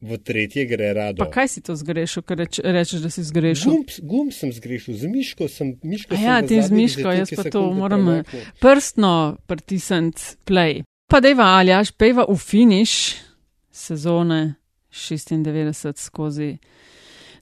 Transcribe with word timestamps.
v 0.00 0.16
tretje 0.18 0.64
gre 0.64 0.92
rado. 0.96 1.20
Pa 1.20 1.28
kaj 1.30 1.48
si 1.48 1.60
to 1.60 1.76
zgrešil, 1.76 2.24
ker 2.24 2.40
reč, 2.40 2.60
rečeš, 2.64 3.02
da 3.04 3.10
si 3.12 3.24
zgrešil? 3.24 3.70
Gumb, 3.72 3.90
gumb 4.00 4.32
sem 4.32 4.52
zgrešil, 4.52 4.96
z 4.96 5.10
miško 5.12 5.48
sem. 5.48 5.74
Miško 5.82 6.14
A 6.14 6.16
sem 6.16 6.24
ja, 6.24 6.36
ti 6.42 6.62
z 6.62 6.70
miško, 6.72 7.08
jaz 7.12 7.32
pa 7.36 7.44
to 7.44 7.66
moram 7.72 8.08
eh, 8.08 8.22
premaknil. 8.24 8.56
prstno 8.60 9.12
pritisniti 9.46 10.40
play. 10.48 10.82
Pa 11.10 11.20
dejva, 11.20 11.58
Aljaš, 11.60 11.92
pejva 11.92 12.24
v 12.28 12.36
finiš 12.38 13.16
sezone 13.70 14.54
96 14.90 16.00
skozi 16.00 16.58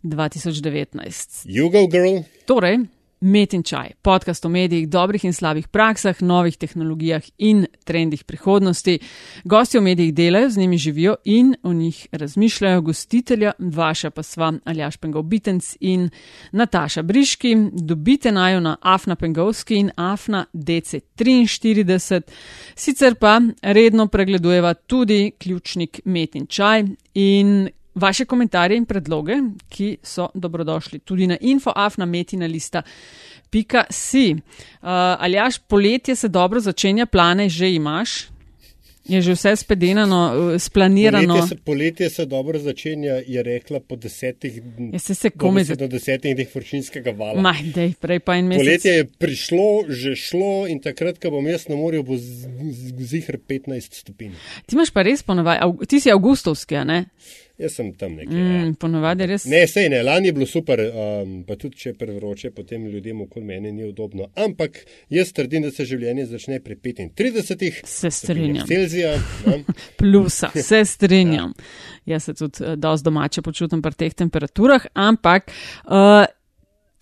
2019. 0.03 1.47
You 1.47 1.71
go, 1.71 1.87
girl. 1.87 2.25
Torej, 2.47 2.79
Met 3.21 3.53
in 3.53 3.63
čaj, 3.63 3.91
podcast 4.03 4.45
o 4.45 4.49
medijih, 4.49 4.89
dobrih 4.89 5.25
in 5.25 5.33
slabih 5.33 5.69
praksah, 5.69 6.21
novih 6.23 6.57
tehnologijah 6.57 7.23
in 7.39 7.65
trendih 7.85 8.25
prihodnosti. 8.25 8.99
Gosti 9.45 9.79
v 9.79 9.83
medijih 9.83 10.15
delajo, 10.15 10.51
z 10.51 10.59
njimi 10.59 10.79
živijo 10.79 11.17
in 11.25 11.55
o 11.63 11.73
njih 11.73 12.07
razmišljajo. 12.13 12.81
Gostitelja, 12.81 13.53
vaša 13.59 14.11
pa 14.11 14.23
sva 14.23 14.53
Aljaš 14.65 14.97
Pengov 14.97 15.23
Bitenc 15.23 15.77
in 15.81 16.11
Nataša 16.53 17.03
Briški. 17.03 17.57
Dobite 17.73 18.33
najo 18.33 18.61
na 18.61 18.77
Afna 18.83 19.17
Pengovski 19.17 19.77
in 19.77 19.91
Afna 19.97 20.47
DC43. 20.53 22.21
Sicer 22.75 23.15
pa 23.15 23.41
redno 23.63 24.07
pregledujeva 24.07 24.75
tudi 24.75 25.33
ključnik 25.39 26.01
Met 26.05 26.35
in 26.35 26.47
čaj 26.47 26.85
in 27.15 27.69
Vaše 27.99 28.25
komentarje 28.25 28.77
in 28.77 28.85
predloge, 28.85 29.35
ki 29.69 29.99
so 30.03 30.29
dobrodošli 30.35 30.99
tudi 31.01 31.27
na 31.27 31.37
infoafnametina.lista. 31.43 32.83
Pika 33.51 33.85
si. 33.91 34.33
Uh, 34.33 34.89
Aljaš, 35.19 35.59
poletje 35.61 36.15
se 36.15 36.29
dobro 36.29 36.61
začenja, 36.61 37.07
plane 37.07 37.49
že 37.49 37.71
imaš, 37.71 38.29
je 39.07 39.23
že 39.23 39.33
vse 39.33 39.57
spedenano, 39.57 40.19
uh, 40.53 40.59
splanirano. 40.59 41.35
Poletje 41.35 41.49
se, 41.49 41.57
poletje 41.57 42.11
se 42.11 42.27
dobro 42.27 42.59
začenja, 42.59 43.23
je 43.27 43.43
rekla 43.43 43.81
po 43.81 43.97
desetih 43.97 44.61
Ja, 44.93 44.99
saj 44.99 45.15
se 45.17 45.31
komaj 45.31 45.63
do, 45.63 45.67
za- 45.67 45.77
do 45.77 45.89
desetih 45.89 46.35
dneh 46.37 46.55
vročinskega 46.55 47.11
vala. 47.13 47.41
Maj, 47.41 47.63
dej, 47.75 47.95
prej 47.97 48.21
pa 48.21 48.37
en 48.37 48.47
mesec. 48.47 48.61
Poletje 48.61 48.93
je 48.93 49.05
prišlo, 49.07 49.69
že 49.89 50.13
šlo 50.15 50.67
in 50.67 50.79
takrat, 50.79 51.19
ko 51.19 51.31
bom 51.31 51.47
jaz 51.47 51.69
na 51.69 51.77
morju, 51.77 52.03
bo 52.03 52.17
zihr 53.01 53.39
15 53.41 53.95
stopinj. 53.95 54.37
Ti 54.67 54.77
imaš 54.77 54.91
pa 54.91 55.03
res 55.03 55.25
Aug- 55.25 55.87
ti 55.87 56.01
si 56.01 56.11
avgustovski, 56.11 56.77
a 56.77 56.85
ne? 56.85 57.05
Jaz 57.59 57.75
sem 57.75 57.89
tam 57.99 58.13
nekje. 58.15 58.39
ja. 58.39 58.65
Mm, 58.65 58.75
ponovadi 58.79 59.23
je 59.23 59.27
res. 59.27 59.45
Ne, 59.51 59.65
sej 59.67 59.89
ne, 59.91 60.03
lani 60.07 60.29
je 60.31 60.33
bilo 60.33 60.47
super, 60.47 60.79
um, 60.79 61.33
pa 61.47 61.57
tudi 61.59 61.81
če 61.81 61.89
je 61.91 61.95
prevroče, 61.99 62.51
potem 62.55 62.85
ljudem 62.87 63.25
okoli 63.25 63.45
mene 63.45 63.73
ni 63.75 63.83
udobno. 63.85 64.29
Ampak 64.39 64.79
jaz 65.11 65.33
trdim, 65.35 65.65
da 65.67 65.73
se 65.75 65.87
življenje 65.89 66.29
začne 66.31 66.61
pri 66.63 66.77
35. 66.79 67.81
Se 67.99 68.11
strinjam. 68.15 68.67
Celzija. 68.67 69.17
ne. 69.47 69.65
plusa, 69.99 70.53
se 70.55 70.85
strinjam. 70.85 71.53
Jaz 72.07 72.29
se 72.31 72.35
tudi 72.39 72.63
uh, 72.63 72.77
dosti 72.79 73.05
domače 73.05 73.43
počutim 73.43 73.83
pri 73.83 73.99
teh 74.05 74.15
temperaturah, 74.15 74.87
ampak 74.95 75.51
uh, 75.51 76.29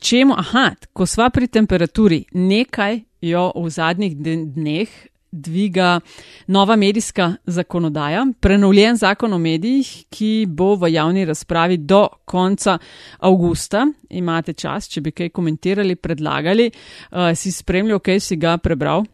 čemu, 0.00 0.38
aha, 0.40 0.70
ko 0.92 1.06
sva 1.06 1.28
pri 1.30 1.50
temperaturi, 1.52 2.22
nekaj 2.32 3.02
jo 3.20 3.50
v 3.56 3.70
zadnjih 3.70 4.16
dneh 4.56 4.88
dviga 5.36 6.00
nova 6.46 6.76
medijska 6.76 7.34
zakonodaja, 7.46 8.26
prenovljen 8.40 8.96
zakon 8.96 9.32
o 9.32 9.38
medijih, 9.38 9.90
ki 10.10 10.46
bo 10.48 10.74
v 10.74 10.92
javni 10.92 11.24
razpravi 11.24 11.76
do 11.76 12.06
konca 12.24 12.78
avgusta. 13.18 13.86
Imate 14.10 14.52
čas, 14.52 14.88
če 14.88 15.00
bi 15.00 15.12
kaj 15.12 15.34
komentirali, 15.36 15.96
predlagali, 15.96 16.70
uh, 16.70 17.34
si 17.36 17.52
spremljal, 17.52 18.00
kaj 18.00 18.20
si 18.20 18.36
ga 18.40 18.56
prebral. 18.58 19.04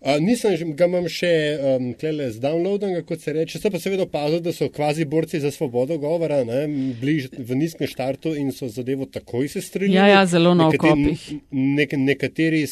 A, 0.00 0.14
nisem 0.16 0.70
ga 0.72 0.86
imam 0.88 1.04
še 1.12 1.30
um, 1.60 1.90
klele 2.00 2.30
z 2.32 2.40
downloadom, 2.40 2.94
kot 3.04 3.20
se 3.20 3.34
reče. 3.36 3.58
Sem 3.60 3.72
pa 3.72 3.76
seveda 3.82 4.06
opazil, 4.06 4.40
da 4.40 4.54
so 4.56 4.70
kvazi 4.72 5.04
borci 5.04 5.42
za 5.42 5.50
svobodo 5.52 5.98
govora, 6.00 6.38
ne, 6.48 6.62
bliž 7.02 7.26
v 7.36 7.58
nizkem 7.60 7.90
štartu 7.90 8.32
in 8.32 8.48
so 8.56 8.70
zadevo 8.72 9.04
takoj 9.12 9.50
se 9.52 9.60
strinjali. 9.60 9.98
Ja, 9.98 10.22
ja, 10.22 10.24
zelo 10.26 10.54
na 10.56 10.70
Nekateri- 10.70 11.12
okopih. 11.12 11.26
Nek, 11.52 11.92
nekateri 12.00 12.62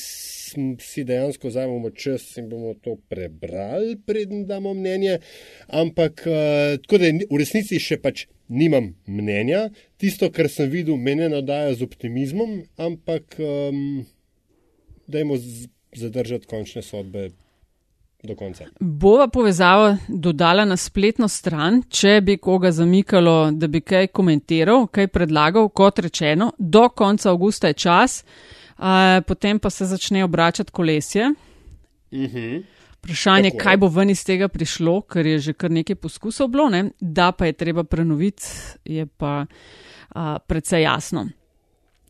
si 0.81 1.05
dejansko 1.05 1.49
vzamemo 1.49 1.91
čas 1.91 2.25
in 2.41 2.49
bomo 2.49 2.75
to 2.83 2.97
prebrali, 3.09 3.97
preden 4.07 4.47
damo 4.47 4.75
mnenje. 4.75 5.19
Ampak 5.69 6.25
uh, 6.27 6.77
tako 6.83 7.01
da 7.03 7.13
v 7.31 7.41
resnici 7.41 7.81
še 7.83 8.01
pač 8.03 8.27
nimam 8.49 8.95
mnenja. 9.07 9.69
Tisto, 10.01 10.31
kar 10.33 10.49
sem 10.53 10.71
videl, 10.73 10.97
mene 10.97 11.29
nadaja 11.33 11.75
z 11.75 11.89
optimizmom, 11.89 12.63
ampak 12.81 13.37
um, 13.43 14.07
dajmo 15.09 15.37
zadržati 15.97 16.49
končne 16.49 16.83
sodbe 16.83 17.29
do 18.23 18.35
konca. 18.35 18.65
Bova 18.81 19.29
povezavo 19.29 19.97
dodala 20.09 20.65
na 20.65 20.77
spletno 20.77 21.29
stran, 21.29 21.83
če 21.89 22.21
bi 22.21 22.37
koga 22.37 22.73
zamikalo, 22.75 23.51
da 23.53 23.69
bi 23.69 23.81
kaj 23.81 24.11
komentiral, 24.13 24.89
kaj 24.91 25.09
predlagal, 25.15 25.69
kot 25.69 25.99
rečeno, 26.03 26.53
do 26.59 26.89
konca 26.89 27.31
avgusta 27.31 27.71
je 27.71 27.79
čas, 27.85 28.25
a, 28.79 29.21
potem 29.27 29.59
pa 29.59 29.71
se 29.71 29.87
začne 29.87 30.25
obračati 30.25 30.73
kolesje. 30.73 31.33
Vprašanje, 32.99 33.51
Tako 33.51 33.63
kaj 33.63 33.77
bo 33.77 33.89
ven 33.89 34.11
iz 34.11 34.25
tega 34.25 34.49
prišlo, 34.49 35.01
ker 35.03 35.27
je 35.27 35.39
že 35.39 35.53
kar 35.53 35.71
nekaj 35.71 35.97
poskusov 35.97 36.49
bilo, 36.49 36.69
ne? 36.69 36.91
da 37.01 37.33
pa 37.33 37.47
je 37.47 37.53
treba 37.53 37.85
prenoviti, 37.85 38.47
je 38.85 39.07
pa 39.07 39.47
a, 40.15 40.39
precej 40.39 40.83
jasno. 40.83 41.29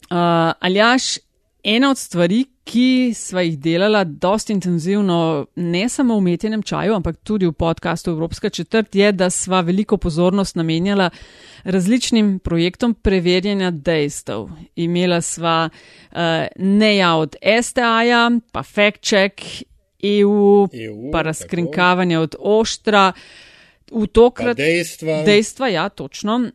Uh, 0.09 0.55
Aljaš, 0.65 1.19
ena 1.64 1.91
od 1.91 1.98
stvari, 1.98 2.44
ki 2.69 3.14
sva 3.16 3.42
jih 3.42 3.58
delala 3.58 4.04
dosti 4.04 4.52
intenzivno, 4.52 5.46
ne 5.56 5.88
samo 5.88 6.14
v 6.14 6.19
umetjenem 6.19 6.62
čaju, 6.62 6.94
ampak 6.98 7.16
tudi 7.24 7.46
v 7.46 7.52
podkastu 7.52 8.10
Evropska 8.10 8.50
četrt, 8.50 8.94
je, 8.94 9.12
da 9.12 9.30
sva 9.30 9.60
veliko 9.60 9.96
pozornost 9.96 10.56
namenjala 10.56 11.10
različnim 11.64 12.38
projektom 12.38 12.94
preverjanja 12.94 13.70
dejstev. 13.70 14.48
Imela 14.76 15.20
sva 15.20 15.69
uh, 15.69 16.19
neja 16.56 17.14
od 17.16 17.36
STA-ja, 17.62 18.30
pa 18.52 18.62
Fact 18.62 19.02
Check, 19.02 19.40
EU, 20.02 20.69
EU, 20.72 21.10
pa 21.12 21.19
tako. 21.19 21.22
razkrinkavanje 21.22 22.19
od 22.19 22.34
Oštra. 22.38 23.12
V 23.93 24.06
Pa 24.06 24.12
tokrat 24.12 24.56
dejstva. 24.56 25.22
Dejstva, 25.25 25.69
ja, 25.69 25.88
točno. 25.88 26.37
Uh, 26.37 26.53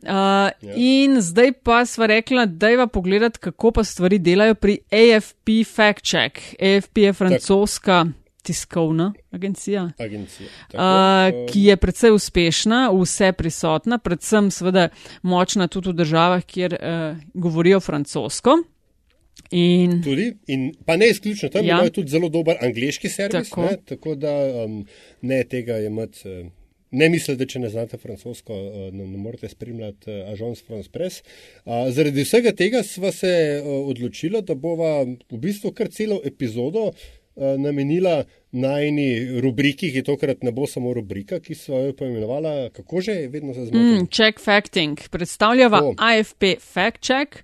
ja. 0.62 0.74
In 0.76 1.20
zdaj 1.20 1.52
pa 1.62 1.84
sva 1.86 2.06
rekla, 2.06 2.46
da 2.46 2.68
je 2.68 2.76
pa 2.76 2.86
pogledati, 2.86 3.38
kako 3.38 3.70
pa 3.70 3.84
stvari 3.84 4.18
delajo 4.18 4.54
pri 4.54 4.78
AFP 4.90 5.64
Fact 5.66 6.04
Check. 6.04 6.38
AFP 6.60 6.98
je 6.98 7.12
francoska 7.12 8.04
tiskovna 8.44 9.12
agencija. 9.30 9.90
Agencija. 9.98 10.46
Uh, 10.46 10.72
Tako, 10.72 11.46
ki 11.52 11.62
je 11.64 11.76
predvsej 11.76 12.12
uspešna, 12.12 12.90
vse 12.92 13.32
prisotna, 13.32 13.98
predvsem 13.98 14.50
seveda 14.50 14.88
močna 15.22 15.68
tudi 15.68 15.88
v 15.88 15.98
državah, 16.02 16.44
kjer 16.44 16.76
uh, 16.76 17.16
govorijo 17.34 17.80
francosko. 17.80 18.58
In 19.50 20.02
Tudi, 20.02 20.28
in 20.46 20.74
pa 20.86 20.96
ne 20.96 21.08
izključno, 21.10 21.48
tam 21.48 21.64
Ja. 21.64 21.74
imajo 21.74 21.90
tudi 21.90 22.10
zelo 22.10 22.28
dober 22.28 22.56
angliški 22.62 23.08
servis, 23.08 23.48
tako, 23.48 23.62
ne, 23.62 23.76
tako 23.84 24.14
da 24.14 24.34
um, 24.64 24.86
ne 25.22 25.44
tega 25.44 25.78
imeti. 25.78 26.28
Uh, 26.28 26.63
ne 26.94 27.08
mislite, 27.12 27.38
da 27.42 27.48
če 27.50 27.64
ne 27.64 27.70
znate 27.72 27.98
francosko, 28.00 28.54
uh, 28.54 28.86
ne, 28.94 29.08
ne 29.08 29.18
morete 29.18 29.50
spremljati 29.50 30.10
uh, 30.10 30.30
Agence 30.32 30.64
France 30.66 30.92
Press. 30.92 31.22
Zaradi 31.66 32.24
vsega 32.24 32.54
tega 32.56 32.82
sva 32.86 33.12
se 33.12 33.34
uh, 33.58 33.74
odločila, 33.90 34.44
da 34.46 34.54
bova 34.54 35.02
v 35.04 35.42
bistvu 35.42 35.74
kar 35.76 35.92
celo 35.92 36.20
epizodo 36.24 36.90
namenila 37.34 38.20
najni 38.54 39.40
rubriki, 39.42 39.88
ki 39.90 40.04
tokrat 40.06 40.44
ne 40.46 40.52
bo 40.54 40.68
samo 40.70 40.92
rubrika, 40.94 41.40
ki 41.42 41.56
so 41.58 41.80
jo 41.88 41.94
poimenovala, 41.98 42.68
kako 42.70 43.02
že, 43.02 43.16
vedno 43.32 43.54
se 43.54 43.64
zmotim. 43.66 43.88
mm, 44.04 44.06
check 44.06 44.38
facting. 44.38 45.00
Predstavljava 45.10 45.80
O. 45.82 45.94
AFP 45.98 46.54
Fact 46.62 47.02
Check 47.02 47.42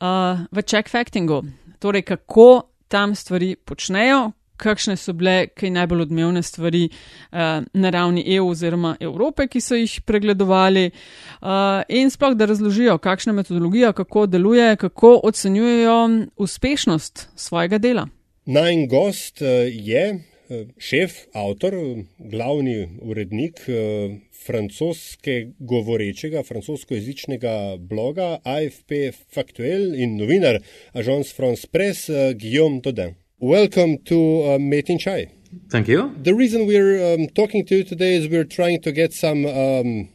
uh, 0.00 0.40
v 0.48 0.64
check 0.64 0.88
factingu. 0.88 1.42
Torej, 1.78 2.02
kako 2.08 2.62
tam 2.88 3.14
stvari 3.14 3.56
počnejo, 3.56 4.30
kakšne 4.58 4.96
so 4.98 5.14
bile 5.16 5.46
kaj 5.54 5.70
najbolj 5.70 6.04
odmevne 6.08 6.42
stvari 6.42 6.88
uh, 6.88 7.64
na 7.72 7.90
ravni 7.94 8.24
EU 8.36 8.50
oziroma 8.50 8.96
Evrope, 9.00 9.48
ki 9.48 9.62
so 9.64 9.78
jih 9.78 10.00
pregledovali, 10.06 10.90
uh, 10.90 11.48
in 11.88 12.10
sploh 12.10 12.36
da 12.36 12.50
razložijo, 12.50 12.98
kakšna 12.98 13.32
metodologija, 13.32 13.92
kako 13.92 14.26
deluje, 14.26 14.76
kako 14.76 15.20
ocenjujejo 15.24 15.98
uspešnost 16.36 17.28
svojega 17.36 17.78
dela. 17.78 18.08
Najn 18.48 18.86
gost 18.88 19.42
eh, 19.42 19.68
je 19.72 20.04
eh, 20.14 20.66
šef, 20.78 21.12
avtor, 21.36 21.74
eh, 21.74 22.04
glavni 22.18 22.88
urednik 23.04 23.60
eh, 23.68 24.14
francoske 24.46 25.34
govorečega, 25.58 26.42
francoskojezičnega 26.48 27.76
bloga 27.90 28.38
AFP 28.44 29.12
Factuel 29.34 29.92
in 29.94 30.16
novinar 30.16 30.62
Agence 30.94 31.34
France 31.36 31.68
Press 31.68 32.08
eh, 32.08 32.32
Guillaume 32.40 32.80
Dodin. 32.80 33.18
Welcome 33.40 33.98
to 34.06 34.16
uh, 34.16 34.58
Metin 34.58 34.98
čaj. 34.98 35.30
Thank 35.70 35.86
you. 35.86 36.12
The 36.20 36.34
reason 36.34 36.66
we're 36.66 37.14
um, 37.14 37.28
talking 37.28 37.64
to 37.66 37.76
you 37.76 37.84
today 37.84 38.16
is 38.16 38.28
we're 38.28 38.42
trying 38.42 38.82
to 38.82 38.90
get 38.90 39.12
some 39.12 39.46
um, 39.46 40.08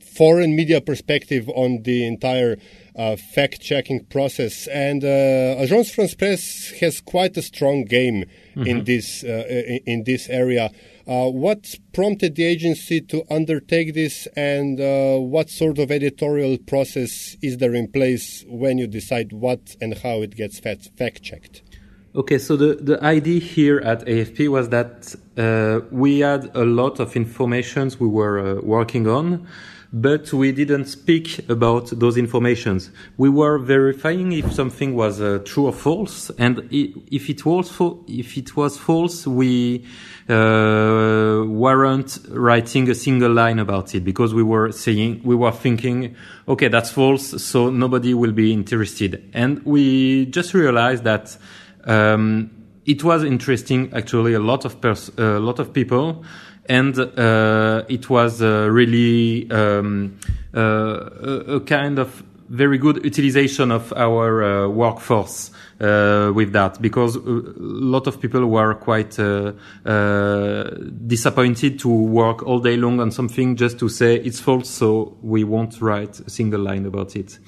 foreign 0.00 0.56
media 0.56 0.80
perspective 0.80 1.50
on 1.50 1.82
the 1.82 2.06
entire 2.06 2.56
uh, 2.96 3.16
fact 3.16 3.60
checking 3.60 4.06
process. 4.06 4.66
And 4.68 5.04
uh, 5.04 5.60
Agence 5.60 5.94
France 5.94 6.14
Presse 6.14 6.72
has 6.80 7.02
quite 7.02 7.36
a 7.36 7.42
strong 7.42 7.84
game 7.84 8.24
in 8.56 8.84
this 8.84 9.22
uh, 9.22 9.44
in, 9.46 9.80
in 9.84 10.04
this 10.04 10.30
area. 10.30 10.70
Uh, 11.06 11.28
what 11.28 11.74
prompted 11.92 12.36
the 12.36 12.44
agency 12.44 13.02
to 13.02 13.22
undertake 13.30 13.92
this, 13.92 14.26
and 14.34 14.80
uh, 14.80 15.18
what 15.18 15.50
sort 15.50 15.78
of 15.78 15.90
editorial 15.90 16.56
process 16.56 17.36
is 17.42 17.58
there 17.58 17.74
in 17.74 17.92
place 17.92 18.46
when 18.48 18.78
you 18.78 18.86
decide 18.86 19.30
what 19.32 19.76
and 19.82 19.98
how 19.98 20.22
it 20.22 20.34
gets 20.34 20.58
fact 20.58 21.22
checked? 21.22 21.60
Okay, 22.16 22.38
so 22.38 22.54
the, 22.54 22.76
the 22.76 23.02
idea 23.02 23.40
here 23.40 23.80
at 23.80 24.06
AFP 24.06 24.48
was 24.48 24.68
that 24.68 25.16
uh, 25.36 25.84
we 25.90 26.20
had 26.20 26.48
a 26.54 26.64
lot 26.64 27.00
of 27.00 27.16
informations 27.16 27.98
we 27.98 28.06
were 28.06 28.38
uh, 28.38 28.60
working 28.62 29.08
on, 29.08 29.48
but 29.92 30.32
we 30.32 30.52
didn't 30.52 30.84
speak 30.84 31.40
about 31.48 31.90
those 31.98 32.16
informations. 32.16 32.92
We 33.16 33.30
were 33.30 33.58
verifying 33.58 34.30
if 34.30 34.52
something 34.52 34.94
was 34.94 35.20
uh, 35.20 35.40
true 35.44 35.66
or 35.66 35.72
false, 35.72 36.30
and 36.38 36.68
if 36.70 37.28
it 37.28 37.44
was 37.44 37.68
fo- 37.68 38.04
if 38.06 38.38
it 38.38 38.56
was 38.56 38.78
false, 38.78 39.26
we 39.26 39.84
uh, 40.28 41.42
weren't 41.48 42.20
writing 42.28 42.88
a 42.90 42.94
single 42.94 43.32
line 43.32 43.58
about 43.58 43.92
it 43.92 44.04
because 44.04 44.32
we 44.32 44.44
were 44.44 44.70
saying 44.70 45.20
we 45.24 45.34
were 45.34 45.50
thinking, 45.50 46.14
okay, 46.46 46.68
that's 46.68 46.92
false, 46.92 47.42
so 47.42 47.70
nobody 47.70 48.14
will 48.14 48.32
be 48.32 48.52
interested, 48.52 49.28
and 49.34 49.64
we 49.64 50.26
just 50.26 50.54
realized 50.54 51.02
that 51.02 51.36
um, 51.86 52.50
it 52.86 53.02
was 53.02 53.24
interesting, 53.24 53.90
actually, 53.94 54.34
a 54.34 54.40
lot 54.40 54.64
of 54.64 54.80
pers- 54.80 55.10
a 55.16 55.38
lot 55.38 55.58
of 55.58 55.72
people, 55.72 56.24
and 56.66 56.98
uh, 56.98 57.84
it 57.88 58.08
was 58.10 58.42
uh, 58.42 58.68
really 58.70 59.50
um, 59.50 60.18
uh, 60.54 60.60
a, 60.60 61.56
a, 61.56 61.60
kind 61.60 61.98
of 61.98 62.22
very 62.48 62.78
good 62.78 63.02
utilization 63.04 63.70
of 63.70 63.92
our 63.94 64.42
uh, 64.42 64.68
workforce 64.68 65.50
uh, 65.80 66.30
with 66.34 66.52
that, 66.52 66.80
because 66.80 67.16
a 67.16 67.20
lot 67.24 68.06
of 68.06 68.20
people 68.20 68.46
were 68.46 68.74
quite 68.74 69.18
uh, 69.18 69.52
disappointed 71.06 71.78
to 71.78 71.88
work 71.88 72.42
all 72.42 72.60
day 72.60 72.76
long 72.76 73.00
on 73.00 73.10
something 73.10 73.56
just 73.56 73.78
to 73.78 73.88
say 73.88 74.16
it's 74.16 74.40
false, 74.40 74.68
so 74.68 75.16
we 75.22 75.42
won't 75.42 75.80
write 75.80 76.20
a 76.20 76.30
single 76.30 76.60
line 76.60 76.84
about 76.86 77.16
it. 77.16 77.38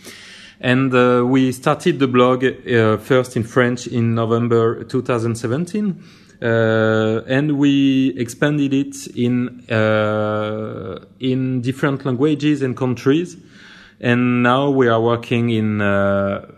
And 0.60 0.94
uh, 0.94 1.24
we 1.26 1.52
started 1.52 1.98
the 1.98 2.08
blog 2.08 2.44
uh, 2.44 2.96
first 2.96 3.36
in 3.36 3.44
French 3.44 3.86
in 3.86 4.14
November 4.14 4.84
2017. 4.84 6.02
Uh, 6.40 7.22
and 7.26 7.58
we 7.58 8.14
expanded 8.18 8.74
it 8.74 9.06
in 9.16 9.64
uh, 9.70 10.98
in 11.18 11.62
different 11.62 12.04
languages 12.04 12.62
and 12.62 12.76
countries. 12.76 13.36
And 13.98 14.42
now 14.42 14.68
we 14.68 14.88
are 14.88 15.00
working 15.00 15.48
in 15.48 15.80
uh, 15.80 15.86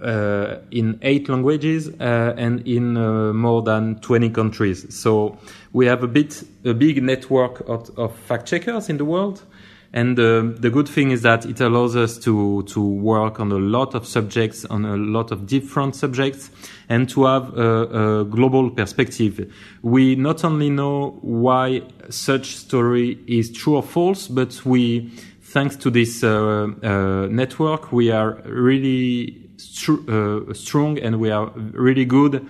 uh, 0.03 0.61
in 0.73 0.99
eight 1.03 1.29
languages 1.29 1.89
and 2.01 2.67
in 2.67 2.95
more 3.37 3.63
than 3.63 4.01
20 4.01 4.31
countries. 4.31 4.93
So 4.93 5.39
we 5.73 5.87
have 5.87 6.03
a 6.03 6.09
bit 6.09 6.43
a 6.65 6.75
big 6.75 7.01
network 7.01 7.61
of, 7.69 7.97
of 7.97 8.17
fact 8.17 8.47
checkers 8.47 8.89
in 8.89 8.97
the 8.97 9.05
world. 9.05 9.45
And 9.93 10.19
uh, 10.19 10.43
the 10.59 10.69
good 10.71 10.87
thing 10.87 11.13
is 11.13 11.23
that 11.23 11.47
it 11.47 11.61
allows 11.61 11.97
us 11.97 12.19
to, 12.19 12.63
to 12.65 12.81
work 12.81 13.41
on 13.41 13.51
a 13.51 13.57
lot 13.57 13.95
of 13.95 14.07
subjects, 14.07 14.67
on 14.67 14.85
a 14.85 14.97
lot 14.97 15.31
of 15.31 15.47
different 15.47 15.97
subjects, 15.97 16.51
and 16.91 17.09
to 17.11 17.25
have 17.25 17.57
a, 17.57 18.21
a 18.21 18.25
global 18.25 18.71
perspective. 18.71 19.51
We 19.83 20.15
not 20.15 20.45
only 20.45 20.69
know 20.69 21.19
why 21.23 21.83
such 22.11 22.57
story 22.57 23.19
is 23.27 23.51
true 23.51 23.77
or 23.77 23.83
false, 23.83 24.29
but 24.29 24.65
we, 24.67 25.11
thanks 25.41 25.77
to 25.77 25.91
this 25.91 26.23
uh, 26.23 26.69
uh, 26.83 27.27
network, 27.31 27.91
we 27.91 28.11
are 28.11 28.43
really 28.45 29.49
str- 29.57 30.09
uh, 30.09 30.53
strong 30.53 30.99
and 30.99 31.19
we 31.19 31.31
are 31.31 31.51
really 31.73 32.05
good 32.05 32.47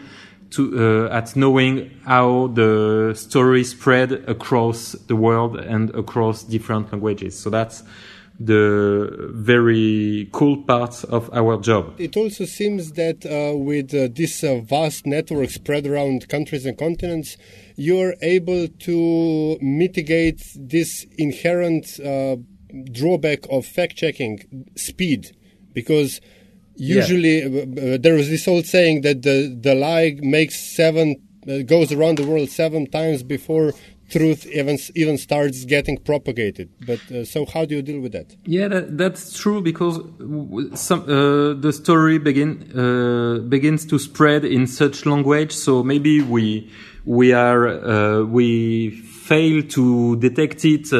to, 0.50 1.08
uh, 1.08 1.14
at 1.14 1.36
knowing 1.36 1.90
how 2.04 2.48
the 2.48 3.12
story 3.14 3.64
spread 3.64 4.12
across 4.12 4.92
the 4.92 5.16
world 5.16 5.56
and 5.56 5.90
across 5.94 6.42
different 6.42 6.90
languages. 6.92 7.38
So 7.38 7.50
that's 7.50 7.82
the 8.40 9.30
very 9.34 10.28
cool 10.32 10.62
part 10.62 11.04
of 11.04 11.28
our 11.32 11.60
job. 11.60 11.94
It 11.98 12.16
also 12.16 12.44
seems 12.44 12.92
that 12.92 13.26
uh, 13.26 13.56
with 13.56 13.92
uh, 13.92 14.08
this 14.14 14.44
uh, 14.44 14.60
vast 14.60 15.06
network 15.06 15.50
spread 15.50 15.86
around 15.86 16.28
countries 16.28 16.64
and 16.64 16.78
continents, 16.78 17.36
you're 17.76 18.14
able 18.22 18.68
to 18.68 19.58
mitigate 19.60 20.40
this 20.54 21.04
inherent 21.16 21.98
uh, 21.98 22.36
drawback 22.92 23.40
of 23.50 23.66
fact 23.66 23.96
checking 23.96 24.68
speed 24.76 25.34
because 25.72 26.20
usually 26.78 27.40
yeah. 27.40 27.46
Uh, 27.46 27.94
uh, 27.94 27.98
there 28.00 28.16
is 28.16 28.28
this 28.28 28.46
old 28.48 28.66
saying 28.66 29.02
that 29.02 29.22
the 29.22 29.56
the 29.60 29.74
lie 29.74 30.16
makes 30.22 30.58
seven 30.76 31.16
uh, 31.48 31.62
goes 31.62 31.92
around 31.92 32.18
the 32.18 32.26
world 32.26 32.48
seven 32.48 32.86
times 32.86 33.22
before 33.22 33.72
truth 34.10 34.46
even 34.46 34.78
even 34.94 35.18
starts 35.18 35.64
getting 35.64 35.98
propagated. 35.98 36.70
But 36.86 37.00
uh, 37.10 37.24
so, 37.24 37.44
how 37.46 37.64
do 37.64 37.76
you 37.76 37.82
deal 37.82 38.00
with 38.00 38.12
that? 38.12 38.36
Yeah, 38.44 38.68
that, 38.68 38.96
that's 38.96 39.38
true 39.38 39.60
because 39.60 40.00
some 40.74 41.02
uh, 41.02 41.54
the 41.54 41.72
story 41.72 42.18
begin 42.18 42.70
uh, 42.74 43.40
begins 43.40 43.84
to 43.86 43.98
spread 43.98 44.44
in 44.44 44.66
such 44.66 45.04
language. 45.04 45.52
So 45.52 45.82
maybe 45.82 46.22
we 46.22 46.70
we 47.04 47.32
are 47.32 48.24
we 48.24 48.90
fail 48.90 49.62
to 49.62 50.16
detect 50.16 50.64
it 50.64 50.92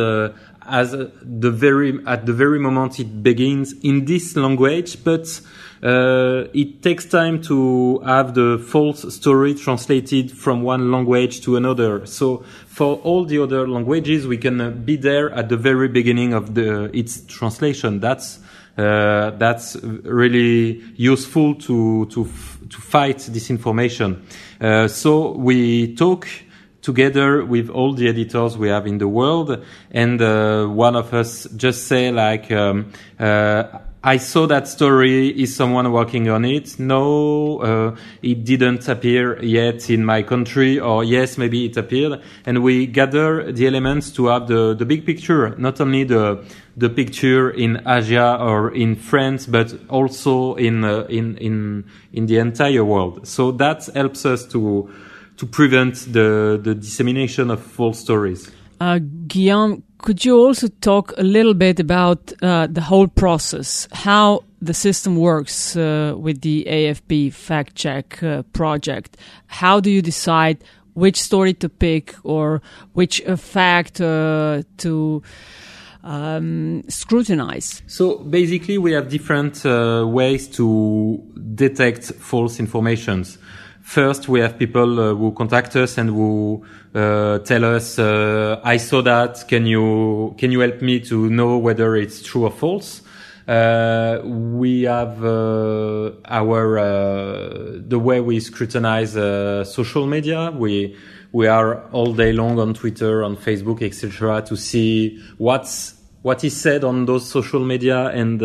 as 0.69 0.93
the 0.93 1.51
very 1.51 1.99
at 2.07 2.27
the 2.27 2.33
very 2.33 2.59
moment 2.59 3.01
it 3.01 3.23
begins 3.23 3.75
in 3.83 4.05
this 4.05 4.37
language, 4.37 5.03
but 5.03 5.41
uh, 5.83 6.45
it 6.53 6.83
takes 6.83 7.05
time 7.05 7.41
to 7.43 8.01
have 8.01 8.35
the 8.35 8.59
false 8.59 9.15
story 9.15 9.55
translated 9.55 10.31
from 10.31 10.63
one 10.63 10.91
language 10.91 11.41
to 11.43 11.57
another. 11.57 12.05
So 12.07 12.45
for 12.67 12.97
all 12.97 13.25
the 13.25 13.43
other 13.43 13.69
languages, 13.69 14.27
we 14.27 14.39
can 14.39 14.61
uh, 14.61 14.71
be 14.71 14.97
there 14.97 15.31
at 15.31 15.49
the 15.49 15.57
very 15.57 15.89
beginning 15.89 16.33
of 16.33 16.55
the 16.55 16.91
its 16.97 17.25
translation. 17.27 18.01
That's 18.01 18.41
uh, 18.77 19.31
that's 19.39 19.77
really 19.83 20.83
useful 20.97 21.55
to 21.57 22.07
to 22.07 22.25
to 22.25 22.81
fight 22.81 23.19
disinformation. 23.19 24.23
Uh, 24.61 24.89
so 24.89 25.33
we 25.33 25.95
talk 25.95 26.27
together 26.83 27.45
with 27.45 27.69
all 27.71 27.93
the 27.93 28.09
editors 28.09 28.57
we 28.57 28.69
have 28.69 28.87
in 28.87 28.99
the 28.99 29.09
world, 29.09 29.65
and 29.91 30.21
uh, 30.21 30.67
one 30.67 30.97
of 30.97 31.15
us 31.15 31.47
just 31.57 31.87
say 31.87 32.11
like. 32.11 32.51
Um, 32.51 32.93
uh, 33.21 33.79
I 34.03 34.19
saw 34.19 34.47
that 34.47 34.69
story. 34.69 35.29
Is 35.29 35.57
someone 35.57 35.91
working 35.91 36.29
on 36.31 36.45
it? 36.45 36.79
No, 36.79 37.59
uh, 37.59 37.97
it 38.23 38.45
didn't 38.45 38.89
appear 38.89 39.43
yet 39.43 39.91
in 39.91 40.05
my 40.05 40.23
country, 40.23 40.79
or 40.79 41.03
yes, 41.03 41.37
maybe 41.37 41.67
it 41.67 41.77
appeared. 41.77 42.21
And 42.47 42.63
we 42.63 42.87
gather 42.87 43.51
the 43.51 43.67
elements 43.67 44.13
to 44.13 44.27
have 44.27 44.47
the, 44.47 44.75
the 44.75 44.85
big 44.85 45.05
picture, 45.05 45.55
not 45.59 45.81
only 45.81 46.05
the 46.05 46.45
the 46.77 46.89
picture 46.89 47.51
in 47.51 47.83
Asia 47.85 48.39
or 48.41 48.73
in 48.73 48.95
France, 48.95 49.47
but 49.47 49.75
also 49.89 50.55
in 50.55 50.85
uh, 50.85 51.05
in 51.09 51.37
in 51.39 51.85
in 52.13 52.27
the 52.27 52.39
entire 52.39 52.85
world. 52.85 53.27
So 53.27 53.51
that 53.53 53.87
helps 53.97 54.25
us 54.25 54.47
to 54.53 54.89
to 55.39 55.47
prevent 55.47 56.13
the 56.13 56.61
the 56.63 56.77
dissemination 56.77 57.51
of 57.51 57.61
false 57.61 57.99
stories. 57.99 58.49
Uh, 58.81 59.01
Guillaume, 59.27 59.83
could 59.99 60.25
you 60.25 60.39
also 60.39 60.69
talk 60.81 61.13
a 61.19 61.23
little 61.23 61.55
bit 61.55 61.81
about 61.81 62.33
uh, 62.43 62.67
the 62.69 62.81
whole 62.81 63.09
process, 63.09 63.89
how 63.93 64.45
the 64.63 64.75
system 64.75 65.17
works 65.17 65.77
uh, 65.77 66.15
with 66.17 66.41
the 66.41 66.65
AFP 66.69 67.33
fact 67.33 67.75
check 67.75 68.23
uh, 68.23 68.43
project? 68.53 69.17
How 69.47 69.81
do 69.81 69.91
you 69.91 70.03
decide 70.03 70.63
which 70.95 71.21
story 71.21 71.55
to 71.55 71.69
pick 71.69 72.15
or 72.25 72.63
which 72.93 73.25
uh, 73.27 73.37
fact 73.37 74.01
uh, 74.01 74.63
to 74.79 75.23
um, 76.03 76.83
scrutinize? 76.89 77.83
So 77.87 78.19
basically, 78.19 78.79
we 78.79 78.93
have 78.93 79.09
different 79.09 79.65
uh, 79.67 80.05
ways 80.07 80.49
to 80.57 81.23
detect 81.55 82.13
false 82.15 82.59
informations. 82.61 83.39
First, 83.89 84.29
we 84.29 84.41
have 84.41 84.59
people 84.59 85.01
uh, 85.01 85.15
who 85.15 85.33
contact 85.33 85.75
us 85.75 85.97
and 85.97 86.11
who 86.11 86.63
uh, 86.95 87.39
tell 87.39 87.65
us, 87.65 87.99
uh, 87.99 88.61
"I 88.63 88.77
saw 88.77 89.01
that. 89.01 89.49
Can 89.49 89.65
you 89.65 90.35
can 90.37 90.53
you 90.53 90.61
help 90.61 90.83
me 90.83 91.01
to 91.09 91.31
know 91.31 91.57
whether 91.57 91.97
it's 91.97 92.23
true 92.23 92.45
or 92.45 92.51
false?" 92.51 93.01
Uh, 93.49 94.21
we 94.25 94.83
have 94.83 95.25
uh, 95.25 96.11
our 96.27 96.79
uh, 96.79 97.79
the 97.89 97.99
way 97.99 98.21
we 98.21 98.41
scrutinize 98.41 99.13
social 99.67 100.07
media. 100.07 100.51
We 100.51 100.95
we 101.33 101.47
are 101.47 101.83
all 101.91 102.13
day 102.13 102.35
long 102.35 102.59
on 102.59 102.75
Twitter, 102.75 103.25
on 103.25 103.39
Facebook, 103.39 103.81
etc., 103.81 104.43
to 104.43 104.55
see 104.55 105.19
what's 105.39 105.95
what 106.21 106.45
is 106.45 106.55
said 106.55 106.85
on 106.85 107.07
those 107.07 107.27
social 107.27 107.65
media 107.65 108.09
and 108.09 108.43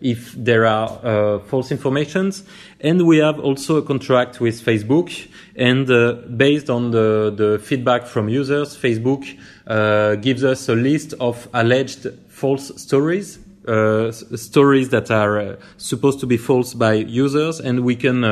if 0.00 0.32
there 0.32 0.66
are 0.66 1.38
false 1.46 1.70
informations. 1.70 2.42
And 2.82 3.06
we 3.06 3.18
have 3.18 3.38
also 3.38 3.76
a 3.76 3.82
contract 3.82 4.40
with 4.40 4.60
Facebook. 4.60 5.28
And 5.54 5.88
uh, 5.90 6.14
based 6.36 6.68
on 6.68 6.90
the, 6.90 7.32
the 7.34 7.58
feedback 7.58 8.06
from 8.06 8.28
users, 8.28 8.76
Facebook 8.76 9.24
uh, 9.66 10.16
gives 10.16 10.42
us 10.42 10.68
a 10.68 10.74
list 10.74 11.14
of 11.20 11.48
alleged 11.54 12.08
false 12.28 12.72
stories. 12.82 13.38
Uh, 13.66 14.10
stories 14.10 14.88
that 14.88 15.08
are 15.12 15.38
uh, 15.38 15.56
supposed 15.76 16.18
to 16.18 16.26
be 16.26 16.36
false 16.36 16.74
by 16.74 16.94
users, 16.94 17.60
and 17.60 17.84
we 17.84 17.94
can 17.94 18.24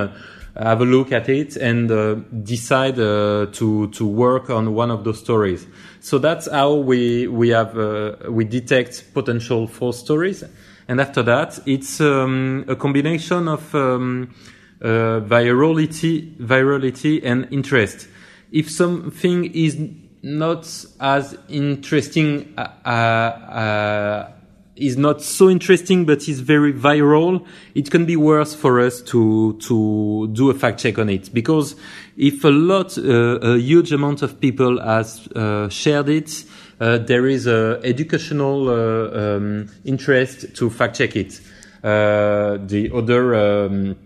have 0.57 0.81
a 0.81 0.85
look 0.85 1.13
at 1.13 1.29
it 1.29 1.57
and 1.57 1.91
uh, 1.91 2.15
decide 2.43 2.99
uh, 2.99 3.47
to 3.53 3.89
to 3.89 4.07
work 4.07 4.51
on 4.51 4.75
one 4.75 4.91
of 4.91 5.05
those 5.05 5.19
stories. 5.19 5.67
So 6.01 6.19
that's 6.19 6.51
how 6.51 6.75
we 6.75 7.27
we 7.29 7.51
have 7.51 7.79
uh, 7.79 8.17
we 8.29 8.45
detect 8.45 9.13
potential 9.15 9.67
false 9.67 9.99
stories, 9.99 10.45
and 10.91 11.01
after 11.01 11.23
that, 11.23 11.61
it's 11.67 12.01
um, 12.01 12.65
a 12.67 12.75
combination 12.75 13.47
of 13.47 13.73
um, 13.77 14.35
uh, 14.83 15.21
virality, 15.21 16.37
virality, 16.37 17.21
and 17.25 17.47
interest. 17.53 18.09
If 18.51 18.69
something 18.69 19.55
is 19.55 19.79
not 20.25 20.67
as 20.99 21.39
interesting 21.49 22.53
uh, 22.59 22.89
uh, 22.89 24.33
is 24.75 24.97
not 24.97 25.23
so 25.23 25.49
interesting, 25.49 26.07
but 26.07 26.29
is 26.29 26.41
very 26.41 26.73
viral, 26.73 27.47
it 27.77 27.89
can 27.93 28.05
be 28.05 28.17
worse 28.17 28.53
for 28.53 28.81
us 28.81 29.01
to 29.03 29.57
to 29.61 30.27
do 30.33 30.51
a 30.51 30.55
fact 30.55 30.81
check 30.81 30.99
on 30.99 31.09
it 31.09 31.33
because 31.33 31.77
if 32.17 32.43
a 32.43 32.49
lot, 32.49 32.99
uh, 32.99 33.39
a 33.43 33.59
huge 33.59 33.93
amount 33.93 34.23
of 34.23 34.41
people 34.41 34.83
has 34.83 35.29
uh, 35.37 35.69
shared 35.69 36.09
it, 36.09 36.31
uh, 36.31 36.50
there 36.81 37.27
is 37.27 37.47
an 37.47 37.85
educational 37.85 38.69
uh, 38.69 39.37
um, 39.37 39.69
interest 39.85 40.57
to 40.57 40.71
fact 40.71 40.97
check 40.97 41.17
it. 41.17 41.41
Uh, 41.83 42.59
the 42.67 42.91
other. 42.95 43.35
Um, 43.35 43.97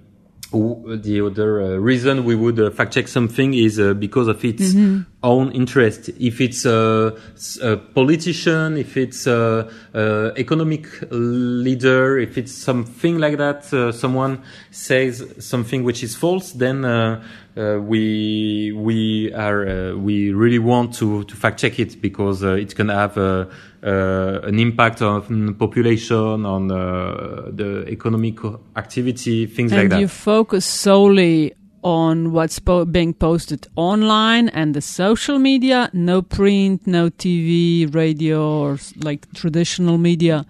the 0.52 1.20
other 1.20 1.60
uh, 1.60 1.68
reason 1.78 2.24
we 2.24 2.36
would 2.36 2.60
uh, 2.60 2.70
fact 2.70 2.94
check 2.94 3.08
something 3.08 3.54
is 3.54 3.80
uh, 3.80 3.92
because 3.92 4.28
of 4.28 4.44
its 4.44 4.72
mm-hmm. 4.72 5.02
Own 5.24 5.50
interest. 5.52 6.10
If 6.20 6.40
it's 6.40 6.64
a, 6.64 7.16
a 7.62 7.76
politician, 7.76 8.76
if 8.76 8.96
it's 8.96 9.26
a, 9.26 9.68
a, 9.94 10.32
economic 10.36 10.86
leader, 11.10 12.18
if 12.18 12.38
it's 12.38 12.52
something 12.52 13.18
like 13.18 13.38
that, 13.38 13.72
uh, 13.72 13.90
someone 13.90 14.42
says 14.70 15.24
something 15.40 15.82
which 15.82 16.04
is 16.04 16.14
false, 16.14 16.52
then 16.52 16.84
uh, 16.84 17.24
uh, 17.56 17.78
we 17.80 18.72
we 18.76 19.32
are 19.32 19.96
we 19.96 20.32
really 20.32 20.58
want 20.58 20.94
to 20.94 21.24
to 21.24 21.34
fact 21.34 21.58
check 21.58 21.80
it 21.80 22.00
because 22.00 22.42
it 22.42 22.76
can 22.76 22.88
have 22.90 23.16
an 23.16 24.58
impact 24.58 25.02
on 25.02 25.54
population, 25.54 26.44
on 26.46 26.68
the 26.68 27.84
economic 27.88 28.38
activity, 28.76 29.46
things 29.46 29.72
and 29.72 29.80
like 29.80 29.88
that. 29.88 29.96
And 29.96 30.02
you 30.02 30.08
focus 30.08 30.66
solely 30.66 31.54
on 31.84 32.32
what's 32.32 32.58
po- 32.58 32.86
being 32.86 33.12
posted 33.12 33.68
online 33.76 34.48
and 34.48 34.74
the 34.74 34.80
social 34.80 35.38
media, 35.38 35.90
no 35.92 36.22
print, 36.22 36.86
no 36.86 37.10
TV, 37.10 37.94
radio, 37.94 38.42
or 38.42 38.78
like 38.96 39.30
traditional 39.34 39.98
media. 39.98 40.46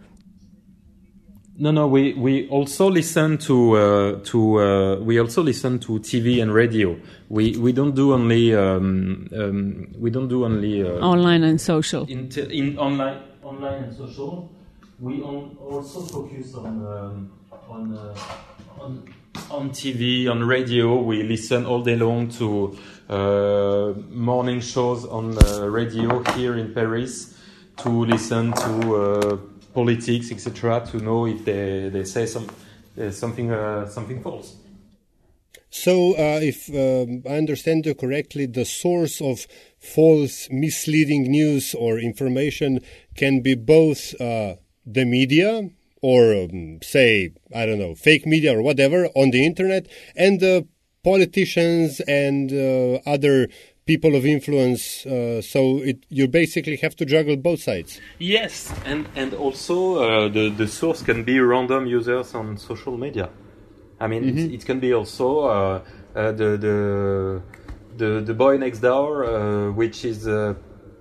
No, 1.57 1.71
no. 1.71 1.87
We 1.87 2.14
we 2.14 2.49
also 2.49 2.91
listen 2.91 3.38
to 3.38 3.76
uh, 3.76 4.21
to 4.25 4.61
uh, 4.61 4.97
we 5.00 5.21
also 5.21 5.43
listen 5.43 5.79
to 5.81 6.00
TV 6.00 6.43
and 6.43 6.53
radio. 6.53 6.97
We 7.29 7.57
we 7.57 7.73
don't 7.73 7.95
do 7.95 8.12
only 8.12 8.55
um, 8.55 9.29
um, 9.33 9.87
we 9.99 10.11
don't 10.11 10.29
do 10.29 10.45
only 10.45 10.83
uh, 10.83 10.99
online 10.99 11.45
and 11.45 11.61
social. 11.61 12.07
In, 12.07 12.29
in 12.50 12.76
online 12.76 13.19
online 13.45 13.85
and 13.85 13.97
social, 13.97 14.50
we 14.99 15.23
on, 15.23 15.57
also 15.69 16.00
focus 16.00 16.57
on 16.57 16.83
um, 16.83 17.31
on 17.71 17.93
uh, 17.93 18.83
on 18.83 19.05
on 19.50 19.71
TV 19.71 20.29
on 20.29 20.43
radio. 20.45 21.00
We 21.00 21.23
listen 21.23 21.67
all 21.67 21.83
day 21.83 21.97
long 21.97 22.29
to 22.38 22.76
uh, 23.09 23.93
morning 24.11 24.61
shows 24.61 25.05
on 25.05 25.37
uh, 25.38 25.69
radio 25.69 26.23
here 26.35 26.57
in 26.57 26.73
Paris 26.73 27.38
to 27.79 28.05
listen 28.05 28.53
to 28.53 29.55
politics, 29.75 30.31
etc., 30.31 30.87
to 30.87 30.99
know 30.99 31.26
if 31.26 31.45
they, 31.45 31.91
they 31.91 32.05
say 32.05 32.25
some, 32.26 32.49
uh, 32.99 33.11
something, 33.11 33.50
uh, 33.50 33.87
something 33.88 34.23
false. 34.23 34.57
So, 35.69 36.12
uh, 36.12 36.38
if 36.41 36.71
um, 36.71 37.25
I 37.29 37.37
understand 37.37 37.85
you 37.85 37.97
correctly, 37.97 38.47
the 38.47 38.64
source 38.64 39.21
of 39.21 39.47
false, 39.79 40.49
misleading 40.50 41.25
news 41.25 41.75
or 41.75 41.99
information 41.99 42.79
can 43.17 43.43
be 43.43 43.57
both 43.57 44.14
uh, 44.21 44.55
the 44.87 45.05
media 45.05 45.69
or, 46.04 46.34
um, 46.34 46.80
say, 46.82 47.32
I 47.54 47.64
don't 47.64 47.78
know, 47.78 47.94
fake 47.94 48.26
media 48.26 48.54
or 48.54 48.61
whatever 48.61 49.06
on 49.14 49.30
the 49.30 49.46
internet, 49.46 49.87
and 50.14 50.38
the 50.38 50.68
politicians 51.02 52.00
and 52.00 52.52
uh, 52.52 53.00
other 53.06 53.49
people 53.87 54.14
of 54.14 54.26
influence. 54.26 55.06
Uh, 55.06 55.40
so 55.40 55.78
it, 55.78 56.04
you 56.11 56.28
basically 56.28 56.76
have 56.76 56.94
to 56.96 57.06
juggle 57.06 57.37
both 57.37 57.62
sides. 57.62 58.02
Yes, 58.18 58.70
and 58.84 59.08
and 59.16 59.32
also 59.32 59.76
uh, 59.96 60.28
the 60.28 60.50
the 60.50 60.68
source 60.68 61.00
can 61.00 61.25
be 61.25 61.40
random 61.40 61.87
users 61.87 62.34
on 62.34 62.58
social 62.58 62.99
media. 62.99 63.30
I 63.99 64.06
mean, 64.06 64.25
mm-hmm. 64.25 64.38
it, 64.38 64.54
it, 64.61 64.66
can 64.66 64.80
be 64.80 64.92
also 64.92 65.28
uh, 65.40 65.82
uh, 66.14 66.32
the 66.32 66.50
the 66.66 67.42
the 67.96 68.20
the 68.20 68.34
boy 68.34 68.58
next 68.58 68.80
door, 68.80 69.25
uh, 69.25 69.73
which 69.73 70.04
is 70.04 70.28
uh, 70.28 70.52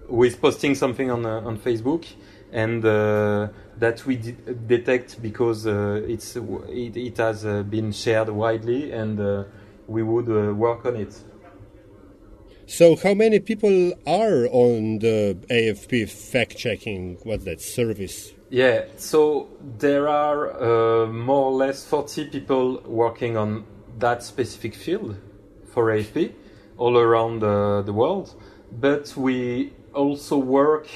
who 0.08 0.24
is 0.24 0.38
posting 0.38 0.76
something 0.76 1.12
on 1.12 1.26
on 1.26 1.58
Facebook, 1.58 2.06
and 2.54 2.86
that 3.80 4.06
we 4.06 4.18
de- 4.18 4.32
detect 4.54 5.22
because 5.22 5.66
it's 5.66 6.36
it, 6.36 6.98
it 6.98 7.18
has 7.18 7.44
been 7.44 7.92
shared 7.92 8.30
widely, 8.30 8.92
and 8.92 9.46
we 9.88 10.04
would 10.04 10.28
work 10.58 10.86
on 10.86 10.96
it. 10.96 11.14
So, 12.66 12.96
how 12.96 13.14
many 13.14 13.40
people 13.40 13.94
are 14.08 14.48
on 14.48 15.00
the 15.00 15.38
AFP 15.50 16.10
fact 16.10 16.58
checking? 16.58 17.18
What's 17.24 17.44
that 17.44 17.62
service? 17.62 18.34
Yeah, 18.50 18.86
so 18.98 19.50
there 19.80 20.08
are 20.08 20.54
uh, 20.54 21.08
more 21.08 21.46
or 21.48 21.52
less 21.52 21.86
40 21.86 22.26
people 22.30 22.82
working 22.86 23.36
on 23.36 23.66
that 24.00 24.24
specific 24.24 24.76
field 24.76 25.18
for 25.66 25.88
AFP 25.88 26.34
all 26.78 26.98
around 26.98 27.44
uh, 27.44 27.82
the 27.82 27.92
world. 27.92 28.34
But 28.72 29.16
we 29.18 29.74
also 29.94 30.38
work 30.38 30.88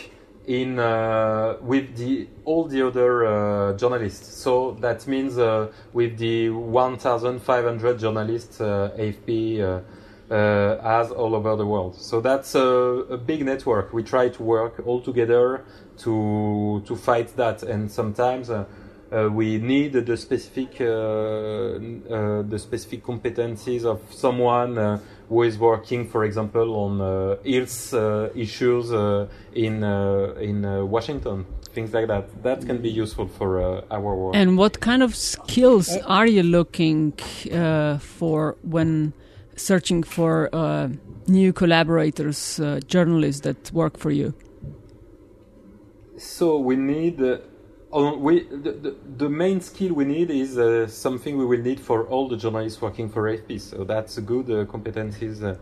in 0.48 0.80
uh, 0.80 1.58
with 1.62 1.96
the 1.98 2.28
all 2.46 2.66
the 2.66 2.88
other 2.88 3.26
uh, 3.26 3.74
journalists. 3.74 4.34
So 4.34 4.78
that 4.80 5.06
means 5.06 5.38
uh, 5.38 5.72
with 5.94 6.18
the 6.18 6.50
1,500 6.50 8.00
journalists 8.00 8.62
uh, 8.62 8.96
AFP 8.98 9.60
uh, 9.60 10.34
as 10.84 11.12
all 11.12 11.36
over 11.36 11.56
the 11.56 11.66
world. 11.66 11.96
So 11.96 12.22
that's 12.22 12.56
a, 12.56 12.62
a, 12.62 13.18
big 13.18 13.46
network. 13.46 13.94
We 13.94 14.04
try 14.04 14.30
to 14.30 14.44
work 14.44 14.82
all 14.86 15.02
together 15.02 15.66
to 16.00 16.82
to 16.86 16.96
fight 16.96 17.36
that, 17.36 17.64
and 17.64 17.92
sometimes. 17.92 18.50
Uh, 18.50 18.66
uh, 19.10 19.30
we 19.32 19.58
need 19.58 19.94
the 19.94 20.18
specific 20.18 20.82
uh, 20.82 20.86
uh, 20.86 22.42
the 22.42 22.60
specific 22.60 23.06
competencies 23.06 23.86
of 23.86 24.02
someone 24.12 24.78
uh, 24.78 25.00
who 25.30 25.44
is 25.44 25.58
working, 25.58 26.08
for 26.08 26.24
example, 26.24 26.76
on 26.76 27.02
uh, 27.02 27.36
health 27.46 27.94
uh, 27.94 28.30
issues 28.36 28.92
uh, 28.92 29.28
in 29.54 29.84
in 30.50 30.90
Washington, 30.90 31.46
things 31.74 31.94
like 31.94 32.08
that. 32.08 32.44
That 32.44 32.66
can 32.66 32.82
be 32.82 32.90
useful 32.90 33.28
for 33.28 33.84
our 33.92 34.16
work. 34.16 34.36
And 34.36 34.58
what 34.58 34.80
kind 34.80 35.04
of 35.04 35.16
skills 35.16 35.90
are 36.06 36.28
you 36.28 36.44
looking 36.44 37.14
for 38.00 38.56
when? 38.62 39.14
searching 39.58 40.04
for 40.04 40.50
uh, 40.54 40.90
new 41.28 41.52
collaborators, 41.52 42.60
uh, 42.60 42.80
journalists 42.88 43.42
that 43.42 43.72
work 43.74 43.98
for 43.98 44.12
you? 44.12 44.34
So 46.18 46.58
we 46.58 46.76
need. 46.76 47.20
Uh, 47.94 48.14
we 48.18 48.44
the, 48.44 48.72
the, 48.74 48.96
the, 49.18 49.30
main 49.30 49.62
skill 49.62 49.94
we 49.94 50.04
need 50.04 50.30
is 50.30 50.58
uh, 50.58 50.86
something 50.88 51.38
we 51.38 51.46
will 51.46 51.62
need 51.62 51.80
for 51.80 52.06
all 52.08 52.28
the 52.28 52.36
journalists 52.36 52.82
working 52.82 53.08
for 53.08 53.24
AFP. 53.24 53.62
So 53.62 53.86
that's 53.86 54.20
good 54.20 54.50
uh, 54.50 54.66
competencies 54.66 55.42
uh, 55.42 55.56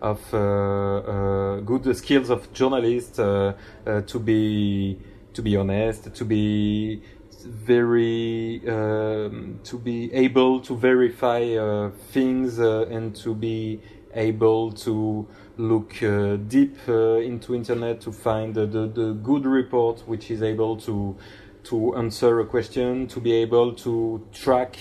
of 0.00 1.66
good 1.66 1.96
skills 1.96 2.30
of 2.30 2.52
journalists 2.52 3.16
to 3.16 4.18
be 4.22 4.98
to 5.32 5.42
be 5.42 5.56
honest, 5.56 6.14
to 6.14 6.24
be 6.24 7.02
very 7.44 8.62
um, 8.68 9.60
to 9.64 9.78
be 9.78 10.12
able 10.14 10.60
to 10.60 10.76
verify 10.76 11.42
uh, 11.54 11.90
things 12.12 12.58
uh, 12.58 12.86
and 12.90 13.14
to 13.16 13.34
be 13.34 13.80
able 14.14 14.72
to 14.72 15.26
look 15.56 16.02
uh, 16.02 16.36
deep 16.36 16.76
uh, 16.88 17.16
into 17.16 17.54
internet 17.54 18.00
to 18.00 18.12
find 18.12 18.54
the, 18.54 18.66
the, 18.66 19.12
good 19.22 19.44
report 19.44 20.00
which 20.06 20.30
is 20.30 20.42
able 20.42 20.76
to 20.76 21.16
to 21.64 21.96
answer 21.96 22.40
a 22.40 22.46
question 22.46 23.06
to 23.06 23.20
be 23.20 23.32
able 23.32 23.72
to 23.72 24.26
track 24.32 24.76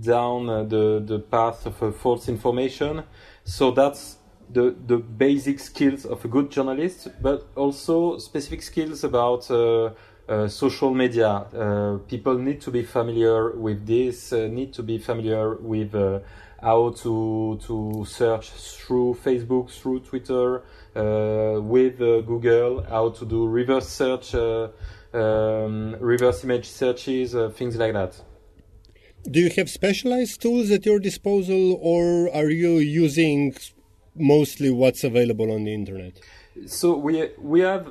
down 0.00 0.48
uh, 0.48 0.62
the 0.64 1.02
the 1.04 1.18
path 1.18 1.66
of 1.66 1.80
a 1.82 1.92
false 1.92 2.28
information 2.28 3.04
so 3.44 3.70
that's 3.70 4.16
the 4.50 4.74
the 4.86 4.96
basic 4.96 5.60
skills 5.60 6.04
of 6.04 6.24
a 6.24 6.28
good 6.28 6.50
journalist 6.50 7.08
but 7.20 7.46
also 7.56 8.18
specific 8.18 8.62
skills 8.62 9.04
about 9.04 9.50
uh, 9.50 9.90
uh, 10.28 10.46
social 10.46 10.94
media. 10.94 11.28
Uh, 11.28 11.98
people 12.06 12.38
need 12.38 12.60
to 12.60 12.70
be 12.70 12.84
familiar 12.84 13.50
with 13.50 13.84
this, 13.84 14.32
uh, 14.32 14.46
need 14.46 14.72
to 14.72 14.82
be 14.82 14.96
familiar 14.96 15.56
with 15.56 15.94
uh, 15.96 16.20
how 16.60 16.90
to 16.90 17.58
to 17.66 18.04
search 18.06 18.50
through 18.50 19.14
Facebook, 19.24 19.68
through 19.68 19.98
Twitter, 19.98 20.62
uh, 20.94 21.60
with 21.60 21.98
Google, 21.98 22.84
how 22.84 23.10
to 23.10 23.26
do 23.26 23.48
reverse 23.48 23.88
search, 23.88 24.34
um, 25.14 25.96
reverse 26.00 26.44
image 26.44 26.68
searches, 26.68 27.34
things 27.54 27.76
like 27.76 27.92
that. 27.92 28.20
do 29.30 29.40
you 29.40 29.50
have 29.56 29.70
specialized 29.70 30.42
tools 30.42 30.70
at 30.70 30.84
your 30.84 30.98
disposal, 30.98 31.78
or 31.80 32.32
are 32.34 32.50
you 32.50 32.78
using 32.78 33.54
mostly 34.16 34.70
what's 34.70 35.04
available 35.04 35.52
on 35.52 35.64
the 35.64 35.74
internet? 35.74 36.20
So 36.66 36.96
we 36.96 37.30
we 37.38 37.60
have 37.60 37.88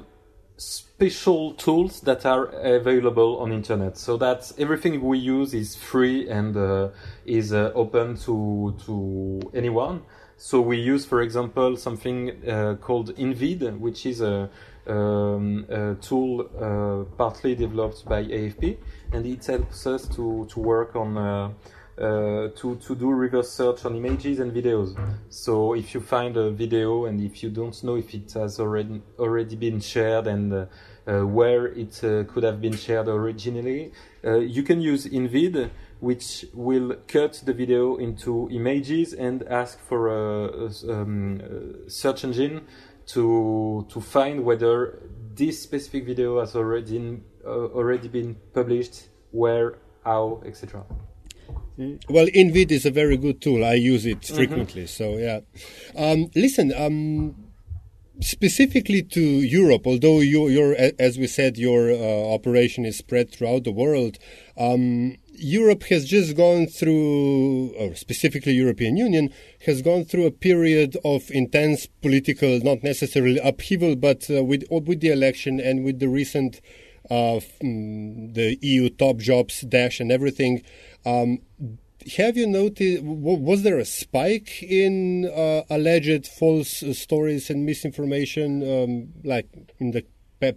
special 0.58 1.54
tools 1.54 2.01
that 2.01 2.25
are 2.25 2.46
available 2.46 3.40
on 3.40 3.51
internet. 3.51 3.98
So 3.98 4.18
that 4.18 4.51
everything 4.58 5.01
we 5.01 5.18
use 5.18 5.54
is 5.54 5.75
free 5.75 6.30
and 6.30 6.56
uh, 6.56 6.90
is 7.25 7.54
uh, 7.54 7.72
open 7.74 8.18
to 8.18 8.75
to 8.86 9.42
anyone. 9.54 10.04
So 10.38 10.60
we 10.60 10.78
use, 10.78 11.06
for 11.06 11.22
example, 11.22 11.78
something 11.78 12.32
uh, 12.50 12.75
called 12.82 13.16
InVid, 13.16 13.78
which 13.80 14.08
is 14.08 14.22
a, 14.22 14.50
um, 14.88 15.66
a 15.70 15.96
tool 15.96 16.50
uh, 16.60 17.16
partly 17.18 17.56
developed 17.56 18.06
by 18.06 18.24
AFP, 18.24 18.78
and 19.14 19.26
it 19.26 19.46
helps 19.46 19.88
us 19.88 20.08
to 20.16 20.46
to 20.50 20.60
work 20.60 20.96
on. 20.96 21.18
Uh, 21.18 21.52
uh, 22.02 22.48
to 22.56 22.78
to 22.78 22.96
do 22.96 23.12
reverse 23.12 23.52
search 23.52 23.86
on 23.86 23.96
images 23.96 24.40
and 24.40 24.52
videos. 24.52 24.98
So 25.30 25.76
if 25.76 25.94
you 25.94 26.00
find 26.00 26.36
a 26.36 26.50
video 26.50 27.06
and 27.06 27.22
if 27.22 27.44
you 27.44 27.50
don't 27.50 27.84
know 27.84 27.96
if 27.96 28.14
it 28.16 28.32
has 28.34 28.60
already 28.60 29.02
already 29.20 29.56
been 29.56 29.80
shared 29.80 30.26
and 30.26 30.52
uh, 30.52 30.66
uh, 31.06 31.28
where 31.28 31.68
it 31.68 32.04
uh, 32.04 32.24
could 32.24 32.44
have 32.44 32.62
been 32.62 32.76
shared 32.76 33.08
originally, 33.08 33.92
you 34.24 34.64
can 34.64 34.82
use 34.82 35.06
InVid, 35.06 35.70
which 36.00 36.46
will 36.54 36.96
cut 37.08 37.42
the 37.46 37.54
video 37.54 37.98
into 37.98 38.50
images 38.52 39.14
and 39.14 39.44
ask 39.44 39.80
for 39.80 40.08
a, 40.08 40.70
a, 40.70 40.94
um, 40.94 41.42
a 41.42 41.90
search 41.90 42.24
engine 42.24 42.62
to 43.13 43.86
to 43.89 44.01
find 44.01 44.44
whether 44.44 45.00
this 45.36 45.62
specific 45.62 46.06
video 46.06 46.39
has 46.39 46.56
already 46.56 47.22
uh, 47.46 47.50
already 47.50 48.08
been 48.08 48.36
published, 48.53 49.10
where, 49.32 49.80
how, 50.03 50.41
etc. 50.46 50.86
Well, 52.10 52.27
InVid 52.27 52.72
is 52.72 52.86
a 52.86 52.91
very 52.91 53.18
good 53.18 53.41
tool. 53.41 53.65
I 53.65 53.74
use 53.74 54.06
it 54.06 54.25
frequently. 54.25 54.88
So 54.88 55.18
yeah. 55.18 55.39
Um, 55.96 56.30
listen, 56.36 56.72
um, 56.77 57.36
specifically 58.20 59.01
to 59.01 59.22
Europe, 59.22 59.88
although 59.88 60.20
you, 60.20 60.48
your, 60.48 60.75
as 61.00 61.18
we 61.18 61.27
said, 61.27 61.58
your 61.58 61.91
uh, 61.91 62.34
operation 62.34 62.86
is 62.86 62.98
spread 62.98 63.32
throughout 63.32 63.63
the 63.63 63.72
world. 63.72 64.20
Um, 64.58 65.18
Europe 65.42 65.84
has 65.84 66.06
just 66.06 66.38
gone 66.38 66.68
through, 66.68 67.74
or 67.78 67.96
specifically 67.96 68.54
European 68.54 68.96
Union, 68.96 69.34
has 69.66 69.82
gone 69.82 70.06
through 70.06 70.26
a 70.26 70.32
period 70.32 70.96
of 71.04 71.32
intense 71.32 71.88
political, 72.02 72.60
not 72.60 72.84
necessarily 72.84 73.40
upheaval, 73.40 73.96
but 73.96 74.30
uh, 74.30 74.44
with 74.44 74.64
with 74.70 75.02
the 75.02 75.10
election 75.10 75.60
and 75.60 75.84
with 75.84 76.00
the 76.00 76.08
recent 76.08 76.62
uh, 77.10 77.40
the 77.60 78.58
EU 78.62 78.90
top 78.90 79.18
jobs 79.18 79.62
dash 79.62 80.00
and 80.00 80.12
everything. 80.12 80.62
Um, 81.06 81.40
have 82.18 82.38
you 82.38 82.48
noticed? 82.48 83.04
Was 83.04 83.64
there 83.64 83.80
a 83.80 83.86
spike 83.86 84.64
in 84.64 85.26
uh, 85.26 85.64
alleged 85.70 86.28
false 86.28 86.84
stories 86.94 87.50
and 87.50 87.66
misinformation, 87.66 88.62
um, 88.62 89.14
like 89.24 89.48
in 89.80 89.92
the 89.92 90.06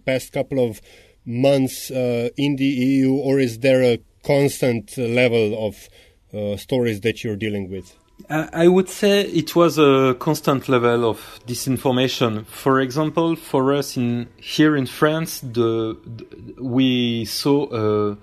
past 0.07 0.33
couple 0.33 0.64
of 0.64 0.81
months 1.25 1.91
uh, 1.91 2.29
in 2.37 2.57
the 2.57 2.67
EU, 2.67 3.12
or 3.12 3.38
is 3.38 3.61
there 3.61 3.83
a 3.83 3.99
constant 4.25 4.97
level 4.97 5.66
of 5.66 5.88
uh, 6.33 6.57
stories 6.57 7.00
that 7.02 7.23
you're 7.23 7.37
dealing 7.37 7.71
with? 7.71 7.97
I 8.31 8.69
would 8.69 8.88
say 8.88 9.23
it 9.23 9.57
was 9.57 9.76
a 9.76 10.16
constant 10.19 10.69
level 10.69 11.09
of 11.09 11.40
disinformation. 11.47 12.47
For 12.47 12.81
example, 12.81 13.35
for 13.37 13.75
us 13.75 13.97
in 13.97 14.28
here 14.37 14.76
in 14.76 14.87
France, 14.87 15.40
the, 15.40 15.99
the 16.07 16.62
we 16.62 17.25
saw 17.25 18.12
a 18.12 18.16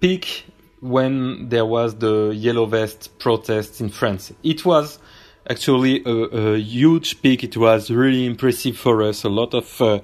peak 0.00 0.46
when 0.80 1.50
there 1.50 1.66
was 1.66 1.96
the 1.96 2.30
yellow 2.30 2.64
vest 2.64 3.10
protests 3.18 3.80
in 3.80 3.90
France. 3.90 4.32
It 4.42 4.64
was 4.64 4.98
actually 5.48 6.02
a, 6.04 6.10
a 6.10 6.58
huge 6.58 7.20
peak. 7.22 7.44
It 7.44 7.56
was 7.56 7.90
really 7.90 8.24
impressive 8.24 8.78
for 8.78 9.02
us. 9.02 9.22
A 9.24 9.28
lot 9.28 9.54
of 9.54 9.80
uh, 9.80 10.00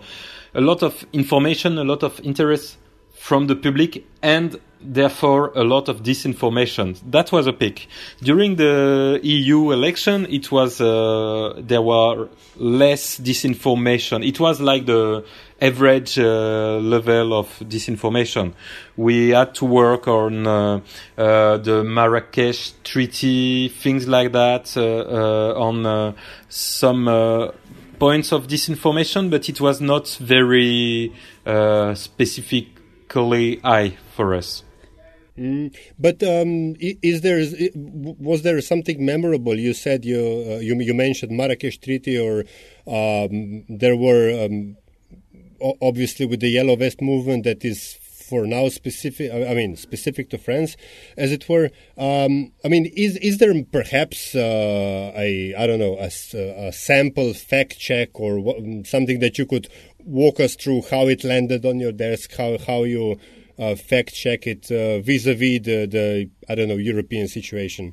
a 0.54 0.60
lot 0.60 0.82
of 0.82 1.06
information, 1.12 1.78
a 1.78 1.84
lot 1.84 2.02
of 2.02 2.20
interest 2.20 2.76
from 3.12 3.46
the 3.46 3.56
public, 3.56 4.04
and 4.22 4.60
therefore 4.80 5.52
a 5.54 5.64
lot 5.64 5.88
of 5.88 6.02
disinformation. 6.02 6.98
That 7.10 7.32
was 7.32 7.46
a 7.46 7.52
peak. 7.52 7.88
During 8.20 8.56
the 8.56 9.20
EU 9.22 9.72
election, 9.72 10.26
it 10.30 10.50
was 10.52 10.80
uh, 10.80 11.54
there 11.58 11.82
were 11.82 12.28
less 12.56 13.18
disinformation. 13.18 14.26
It 14.26 14.38
was 14.40 14.60
like 14.60 14.86
the 14.86 15.24
average 15.60 16.18
uh, 16.18 16.78
level 16.78 17.32
of 17.32 17.48
disinformation. 17.60 18.52
We 18.96 19.30
had 19.30 19.54
to 19.56 19.64
work 19.64 20.06
on 20.08 20.46
uh, 20.46 20.80
uh, 21.16 21.56
the 21.58 21.82
Marrakesh 21.84 22.72
Treaty, 22.84 23.68
things 23.68 24.06
like 24.06 24.32
that, 24.32 24.76
uh, 24.76 24.82
uh, 24.82 25.54
on 25.58 26.14
some 26.48 27.52
points 27.98 28.32
of 28.32 28.46
disinformation, 28.46 29.30
but 29.30 29.48
it 29.48 29.60
was 29.60 29.80
not 29.80 30.08
very 30.20 31.12
specifically 31.94 33.56
high 33.56 33.96
for 34.14 34.34
us. 34.34 34.62
Mm. 35.38 35.76
But 35.98 36.22
um, 36.22 36.76
is 36.80 37.20
there 37.20 37.38
was 38.18 38.42
there 38.42 38.60
something 38.60 39.04
memorable? 39.04 39.58
You 39.58 39.74
said 39.74 40.04
you 40.04 40.18
uh, 40.18 40.58
you, 40.58 40.74
you 40.80 40.94
mentioned 40.94 41.36
Marrakesh 41.36 41.78
Treaty, 41.78 42.18
or 42.18 42.40
um, 42.86 43.64
there 43.68 43.96
were 43.96 44.46
um, 44.46 44.76
obviously 45.82 46.26
with 46.26 46.40
the 46.40 46.48
Yellow 46.48 46.76
Vest 46.76 47.02
movement 47.02 47.44
that 47.44 47.64
is 47.64 47.98
for 48.26 48.46
now 48.46 48.68
specific. 48.68 49.32
I 49.32 49.54
mean, 49.54 49.76
specific 49.76 50.30
to 50.30 50.38
France, 50.38 50.76
as 51.16 51.32
it 51.32 51.48
were. 51.48 51.70
Um, 51.96 52.52
I 52.64 52.68
mean, 52.68 52.86
is 52.96 53.16
is 53.18 53.38
there 53.38 53.54
perhaps 53.64 54.34
uh, 54.34 55.12
a 55.14 55.54
I 55.54 55.66
don't 55.66 55.78
know 55.78 55.96
a, 55.98 56.10
a, 56.68 56.72
sample 56.72 57.32
fact 57.34 57.78
check 57.78 58.18
or 58.18 58.40
what, 58.40 58.56
something 58.86 59.20
that 59.20 59.38
you 59.38 59.46
could 59.46 59.68
walk 60.04 60.40
us 60.40 60.56
through 60.56 60.82
how 60.90 61.06
it 61.08 61.24
landed 61.24 61.64
on 61.64 61.78
your 61.78 61.92
desk, 61.92 62.34
how 62.36 62.58
how 62.58 62.84
you 62.84 63.18
fact 63.58 64.14
check 64.14 64.46
it 64.46 64.70
uh, 64.70 65.00
vis-a-vis 65.00 65.60
the 65.62 66.30
I 66.48 66.54
don't 66.54 66.68
know 66.68 66.76
European 66.76 67.28
situation. 67.28 67.92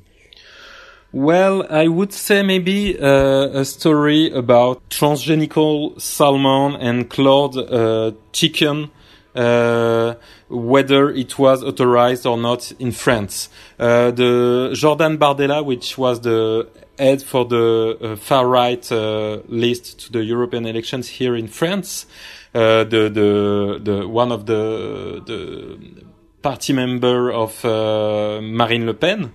Well, 1.14 1.64
I 1.70 1.86
would 1.86 2.12
say 2.12 2.42
maybe 2.42 2.98
uh, 2.98 3.60
a 3.60 3.64
story 3.64 4.32
about 4.32 4.90
transgenical 4.90 6.00
salmon 6.00 6.74
and 6.80 7.08
clawed 7.08 7.56
uh, 7.56 8.10
chicken, 8.32 8.90
uh, 9.36 10.14
whether 10.48 11.10
it 11.10 11.38
was 11.38 11.62
authorized 11.62 12.26
or 12.26 12.36
not 12.36 12.72
in 12.80 12.90
France. 12.90 13.48
Uh, 13.78 14.10
the 14.10 14.72
Jordan 14.74 15.16
Bardella, 15.16 15.64
which 15.64 15.96
was 15.96 16.20
the 16.20 16.68
head 16.98 17.22
for 17.22 17.44
the 17.44 17.96
uh, 18.00 18.16
far 18.16 18.48
right 18.48 18.90
uh, 18.90 19.38
list 19.46 20.06
to 20.06 20.12
the 20.12 20.24
European 20.24 20.66
elections 20.66 21.08
here 21.08 21.36
in 21.36 21.46
France, 21.46 22.06
the 22.54 23.10
the 23.12 23.80
the 23.82 24.08
one 24.08 24.32
of 24.32 24.46
the 24.46 25.22
the 25.26 26.04
party 26.40 26.72
member 26.72 27.30
of 27.30 27.62
Marine 27.64 28.86
Le 28.86 28.94
Pen. 28.94 29.32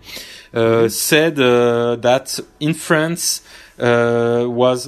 Uh, 0.52 0.90
said 0.90 1.40
uh, 1.40 1.96
that 1.98 2.40
in 2.60 2.74
France 2.74 3.44
uh, 3.78 4.44
was 4.48 4.88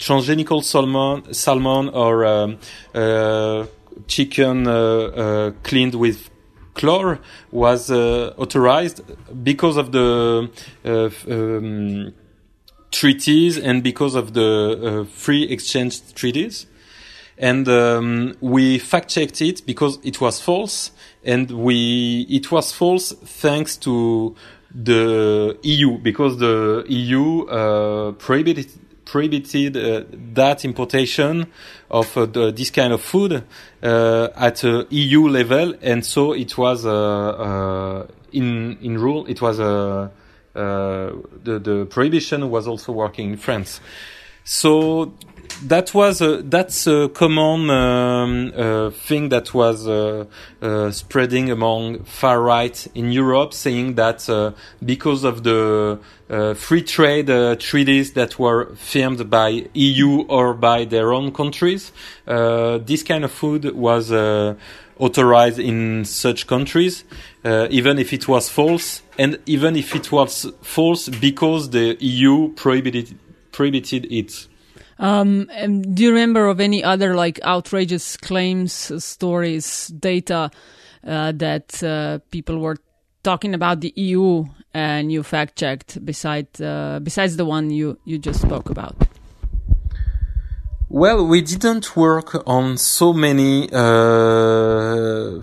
transgenical 0.00 0.64
salmon, 0.64 1.32
salmon 1.32 1.88
or 1.90 2.24
um, 2.24 2.58
chicken 4.08 4.64
cleaned 5.62 5.94
with 5.94 6.28
chlor 6.74 7.20
was 7.52 7.88
uh, 7.90 8.34
authorized 8.36 9.02
because 9.44 9.76
of 9.76 9.92
the 9.92 10.50
uh, 10.84 11.10
um, 11.30 12.12
treaties 12.92 13.58
and 13.58 13.82
because 13.82 14.14
of 14.14 14.34
the 14.34 15.02
uh, 15.02 15.04
free 15.04 15.44
exchange 15.44 16.14
treaties. 16.14 16.66
And 17.38 17.66
um, 17.68 18.36
we 18.40 18.78
fact 18.78 19.08
checked 19.08 19.40
it 19.42 19.66
because 19.66 19.98
it 20.04 20.20
was 20.20 20.40
false 20.40 20.92
and 21.24 21.50
we 21.50 22.26
it 22.28 22.52
was 22.52 22.72
false 22.72 23.12
thanks 23.12 23.76
to 23.78 24.36
the 24.74 25.58
EU 25.62 25.98
because 25.98 26.38
the 26.38 26.84
EU 26.88 27.46
uh, 27.46 28.12
prohibited 28.12 28.70
prohibited 29.04 29.76
uh, 29.76 30.04
that 30.34 30.64
importation 30.64 31.46
of 31.90 32.16
uh, 32.16 32.26
the, 32.26 32.50
this 32.50 32.70
kind 32.70 32.92
of 32.92 33.02
food 33.02 33.44
uh, 33.82 34.28
at 34.36 34.62
EU 34.62 35.28
level, 35.28 35.74
and 35.82 36.04
so 36.04 36.32
it 36.32 36.56
was 36.56 36.86
uh, 36.86 36.90
uh, 36.90 38.06
in 38.32 38.78
in 38.80 38.98
rule. 38.98 39.26
It 39.26 39.42
was 39.42 39.58
Uh, 40.54 41.12
the 41.42 41.58
the 41.58 41.86
prohibition 41.86 42.50
was 42.50 42.66
also 42.66 42.92
working 42.92 43.32
in 43.32 43.36
France. 43.36 43.80
So 44.44 45.14
that 45.62 45.94
was 45.94 46.20
a, 46.20 46.42
that's 46.42 46.86
a 46.86 47.08
common 47.08 47.70
um, 47.70 48.52
uh, 48.56 48.90
thing 48.90 49.28
that 49.30 49.54
was 49.54 49.86
uh, 49.86 50.24
uh, 50.60 50.90
spreading 50.90 51.50
among 51.50 52.04
far 52.04 52.40
right 52.40 52.86
in 52.94 53.12
Europe, 53.12 53.54
saying 53.54 53.94
that 53.94 54.28
uh, 54.28 54.52
because 54.84 55.24
of 55.24 55.42
the 55.44 55.98
uh, 56.30 56.54
free 56.54 56.82
trade 56.82 57.30
uh, 57.30 57.56
treaties 57.56 58.12
that 58.14 58.38
were 58.38 58.74
firmed 58.76 59.28
by 59.30 59.68
EU 59.74 60.22
or 60.22 60.54
by 60.54 60.84
their 60.84 61.12
own 61.12 61.32
countries, 61.32 61.92
this 62.26 63.02
kind 63.02 63.24
of 63.24 63.30
food 63.30 63.74
was 63.74 64.12
authorized 64.98 65.58
in 65.58 66.04
such 66.04 66.46
countries, 66.46 67.04
even 67.44 67.98
if 67.98 68.12
it 68.12 68.28
was 68.28 68.48
false, 68.48 69.02
and 69.18 69.38
even 69.46 69.76
if 69.76 69.94
it 69.94 70.10
was 70.10 70.46
false 70.62 71.08
because 71.08 71.70
the 71.70 71.96
EU 72.00 72.52
prohibited 72.54 73.18
prohibited 73.52 74.10
it. 74.10 74.46
Um, 74.98 75.46
do 75.94 76.02
you 76.02 76.10
remember 76.10 76.46
of 76.48 76.60
any 76.60 76.84
other 76.84 77.14
like 77.14 77.40
outrageous 77.42 78.16
claims, 78.16 78.92
stories, 79.04 79.88
data 79.88 80.50
uh, 81.06 81.32
that 81.32 81.82
uh, 81.82 82.18
people 82.30 82.58
were 82.58 82.76
talking 83.22 83.54
about 83.54 83.80
the 83.80 83.92
EU 83.96 84.44
and 84.74 85.12
you 85.12 85.22
fact 85.22 85.56
checked 85.56 86.04
beside 86.04 86.48
uh, 86.60 87.00
besides 87.02 87.36
the 87.36 87.44
one 87.44 87.70
you 87.70 87.98
you 88.04 88.18
just 88.18 88.40
spoke 88.40 88.70
about? 88.70 88.96
Well, 90.88 91.26
we 91.26 91.40
didn't 91.40 91.96
work 91.96 92.46
on 92.46 92.76
so 92.76 93.14
many 93.14 93.68
uh, 93.72 95.40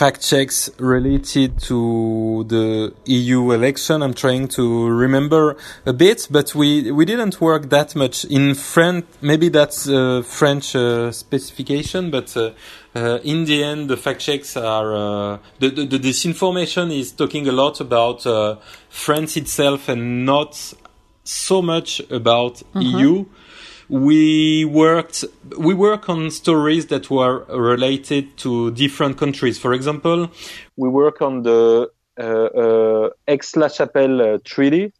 fact 0.00 0.22
checks 0.22 0.70
related 0.78 1.60
to 1.60 2.42
the 2.48 2.90
EU 3.04 3.52
election. 3.52 4.00
I'm 4.00 4.14
trying 4.14 4.48
to 4.48 4.88
remember 4.88 5.58
a 5.84 5.92
bit, 5.92 6.26
but 6.30 6.54
we, 6.54 6.90
we 6.90 7.04
didn't 7.04 7.38
work 7.38 7.68
that 7.68 7.94
much 7.94 8.24
in 8.24 8.54
French. 8.54 9.04
Maybe 9.20 9.50
that's 9.50 9.86
a 9.86 10.22
French 10.22 10.74
uh, 10.74 11.12
specification, 11.12 12.10
but 12.10 12.34
uh, 12.34 12.52
uh, 12.94 13.18
in 13.22 13.44
the 13.44 13.62
end, 13.62 13.90
the 13.90 13.98
fact 13.98 14.20
checks 14.20 14.56
are 14.56 14.88
uh, 14.94 15.38
the, 15.58 15.68
the, 15.68 15.84
the, 15.84 15.98
disinformation 15.98 16.90
is 16.98 17.12
talking 17.12 17.46
a 17.46 17.52
lot 17.52 17.78
about 17.80 18.26
uh, 18.26 18.56
France 18.88 19.36
itself 19.36 19.90
and 19.90 20.24
not 20.24 20.74
so 21.24 21.60
much 21.60 22.00
about 22.10 22.62
uh-huh. 22.62 22.80
EU 22.80 23.26
we 23.90 24.64
worked 24.64 25.24
we 25.58 25.74
work 25.74 26.08
on 26.08 26.30
stories 26.30 26.86
that 26.86 27.10
were 27.10 27.44
related 27.46 28.36
to 28.38 28.70
different 28.70 29.18
countries. 29.18 29.58
For 29.58 29.74
example, 29.74 30.30
we 30.76 30.88
work 30.88 31.20
on 31.20 31.42
the 31.42 31.90
uh, 32.18 32.22
uh, 32.22 33.10
Aix-la-Chapelle 33.26 34.20
uh, 34.20 34.38
Treaty 34.44 34.92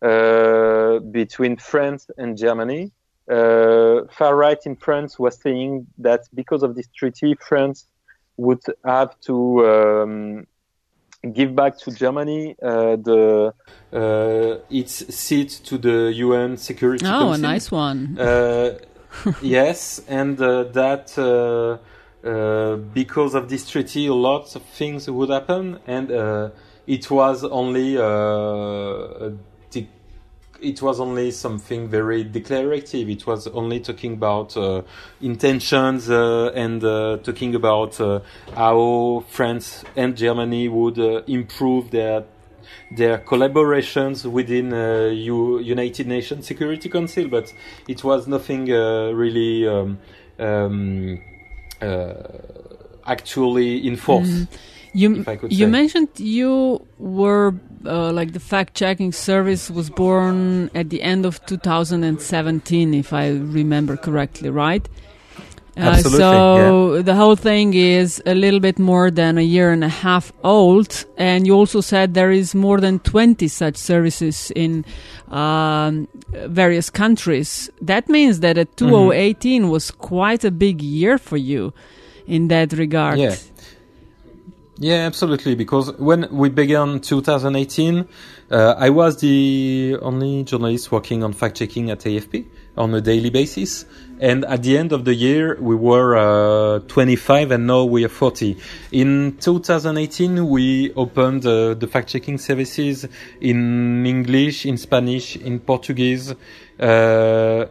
uh, 0.00 0.98
between 0.98 1.56
France 1.56 2.08
and 2.16 2.36
Germany. 2.38 2.90
Uh, 3.30 4.06
far 4.10 4.34
right 4.34 4.58
in 4.64 4.76
France 4.76 5.18
was 5.18 5.38
saying 5.38 5.86
that 5.98 6.22
because 6.32 6.62
of 6.62 6.74
this 6.74 6.88
treaty, 6.96 7.34
France 7.34 7.86
would 8.38 8.62
have 8.84 9.18
to 9.20 9.66
um, 9.66 10.46
give 11.32 11.54
back 11.54 11.78
to 11.78 11.90
Germany 11.90 12.54
uh, 12.62 12.96
the 12.96 13.52
uh, 13.92 14.58
its 14.70 15.14
seat 15.14 15.50
to 15.64 15.78
the 15.78 16.12
UN 16.14 16.56
Security 16.56 17.04
oh, 17.06 17.08
Council. 17.08 17.32
a 17.32 17.38
nice 17.38 17.70
one. 17.70 18.18
Uh, 18.18 18.78
yes, 19.42 20.00
and 20.08 20.40
uh, 20.40 20.64
that 20.64 21.18
uh, 21.18 21.78
uh, 22.26 22.76
because 22.76 23.34
of 23.34 23.48
this 23.48 23.68
treaty, 23.68 24.08
lots 24.08 24.54
of 24.54 24.62
things 24.62 25.10
would 25.10 25.30
happen, 25.30 25.80
and 25.86 26.10
it 26.86 27.10
was 27.10 27.44
only 27.44 27.96
a 27.96 29.32
it 30.60 30.82
was 30.82 31.00
only 31.00 31.30
something 31.30 31.88
very 31.88 32.24
declarative. 32.24 33.08
It 33.08 33.26
was 33.26 33.46
only 33.48 33.80
talking 33.80 34.14
about 34.14 34.56
uh, 34.56 34.82
intentions 35.20 36.10
uh, 36.10 36.52
and 36.54 36.82
uh, 36.82 37.18
talking 37.22 37.54
about 37.54 38.00
uh, 38.00 38.20
how 38.54 39.24
France 39.28 39.84
and 39.96 40.16
Germany 40.16 40.68
would 40.68 40.98
uh, 40.98 41.22
improve 41.26 41.90
their 41.90 42.24
their 42.96 43.18
collaborations 43.18 44.24
within 44.30 44.72
uh, 44.72 45.10
U- 45.12 45.58
United 45.58 46.06
Nations 46.06 46.46
Security 46.46 46.88
Council. 46.88 47.28
But 47.28 47.52
it 47.86 48.02
was 48.04 48.26
nothing 48.26 48.66
really 48.66 49.66
um, 49.66 49.98
um, 50.38 51.20
actually 53.06 53.86
enforced. 53.86 54.30
Mm. 54.30 54.48
You 54.94 55.24
you 55.48 55.68
mentioned 55.68 56.08
you 56.16 56.86
were 56.98 57.54
uh, 57.84 58.12
like 58.12 58.32
the 58.32 58.40
fact 58.40 58.74
checking 58.74 59.12
service 59.12 59.70
was 59.70 59.90
born 59.90 60.70
at 60.74 60.90
the 60.90 61.02
end 61.02 61.26
of 61.26 61.44
2017, 61.46 62.94
if 62.94 63.12
I 63.12 63.28
remember 63.28 63.96
correctly, 63.96 64.50
right? 64.50 64.88
Uh, 65.76 65.80
Absolutely. 65.80 66.18
So 66.18 66.94
yeah. 66.96 67.02
the 67.02 67.14
whole 67.14 67.36
thing 67.36 67.74
is 67.74 68.20
a 68.26 68.34
little 68.34 68.58
bit 68.58 68.80
more 68.80 69.12
than 69.12 69.38
a 69.38 69.42
year 69.42 69.70
and 69.70 69.84
a 69.84 69.88
half 69.88 70.32
old, 70.42 71.04
and 71.16 71.46
you 71.46 71.54
also 71.54 71.80
said 71.80 72.14
there 72.14 72.32
is 72.32 72.52
more 72.54 72.80
than 72.80 72.98
20 73.00 73.46
such 73.46 73.76
services 73.76 74.50
in 74.56 74.84
um, 75.28 76.08
various 76.32 76.90
countries. 76.90 77.70
That 77.80 78.08
means 78.08 78.40
that 78.40 78.58
a 78.58 78.64
2018 78.64 79.62
mm-hmm. 79.62 79.70
was 79.70 79.92
quite 79.92 80.42
a 80.44 80.50
big 80.50 80.82
year 80.82 81.16
for 81.16 81.36
you 81.36 81.72
in 82.26 82.48
that 82.48 82.72
regard. 82.72 83.20
Yeah. 83.20 83.36
Yeah, 84.80 85.06
absolutely. 85.06 85.56
Because 85.56 85.90
when 85.98 86.28
we 86.30 86.50
began 86.50 87.00
2018, 87.00 88.06
uh, 88.50 88.74
I 88.78 88.90
was 88.90 89.16
the 89.18 89.96
only 90.00 90.44
journalist 90.44 90.92
working 90.92 91.24
on 91.24 91.32
fact 91.32 91.56
checking 91.56 91.90
at 91.90 92.00
AFP 92.00 92.46
on 92.76 92.94
a 92.94 93.00
daily 93.00 93.30
basis. 93.30 93.86
And 94.20 94.44
at 94.44 94.62
the 94.62 94.78
end 94.78 94.92
of 94.92 95.04
the 95.04 95.14
year, 95.14 95.58
we 95.60 95.74
were 95.74 96.16
uh, 96.16 96.78
25 96.86 97.50
and 97.50 97.66
now 97.66 97.84
we 97.84 98.04
are 98.04 98.08
40. 98.08 98.56
In 98.92 99.36
2018, 99.40 100.48
we 100.48 100.92
opened 100.94 101.44
uh, 101.44 101.74
the 101.74 101.88
fact 101.88 102.10
checking 102.10 102.38
services 102.38 103.04
in 103.40 104.06
English, 104.06 104.64
in 104.64 104.76
Spanish, 104.78 105.34
in 105.34 105.58
Portuguese. 105.58 106.34
Uh, 106.78 107.66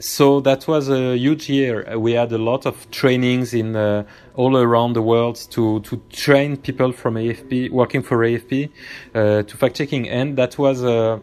so 0.00 0.40
that 0.40 0.66
was 0.66 0.88
a 0.88 1.16
huge 1.16 1.48
year. 1.48 1.98
We 1.98 2.12
had 2.12 2.32
a 2.32 2.38
lot 2.38 2.66
of 2.66 2.90
trainings 2.90 3.54
in 3.54 3.76
uh, 3.76 4.04
all 4.34 4.56
around 4.56 4.94
the 4.94 5.02
world 5.02 5.36
to 5.50 5.80
to 5.80 6.00
train 6.10 6.56
people 6.56 6.92
from 6.92 7.14
AFP 7.14 7.70
working 7.70 8.02
for 8.02 8.18
AFP 8.18 8.70
uh, 9.14 9.42
to 9.42 9.56
fact 9.56 9.76
checking, 9.76 10.08
and 10.08 10.36
that 10.36 10.58
was. 10.58 10.82
Uh, 10.82 11.20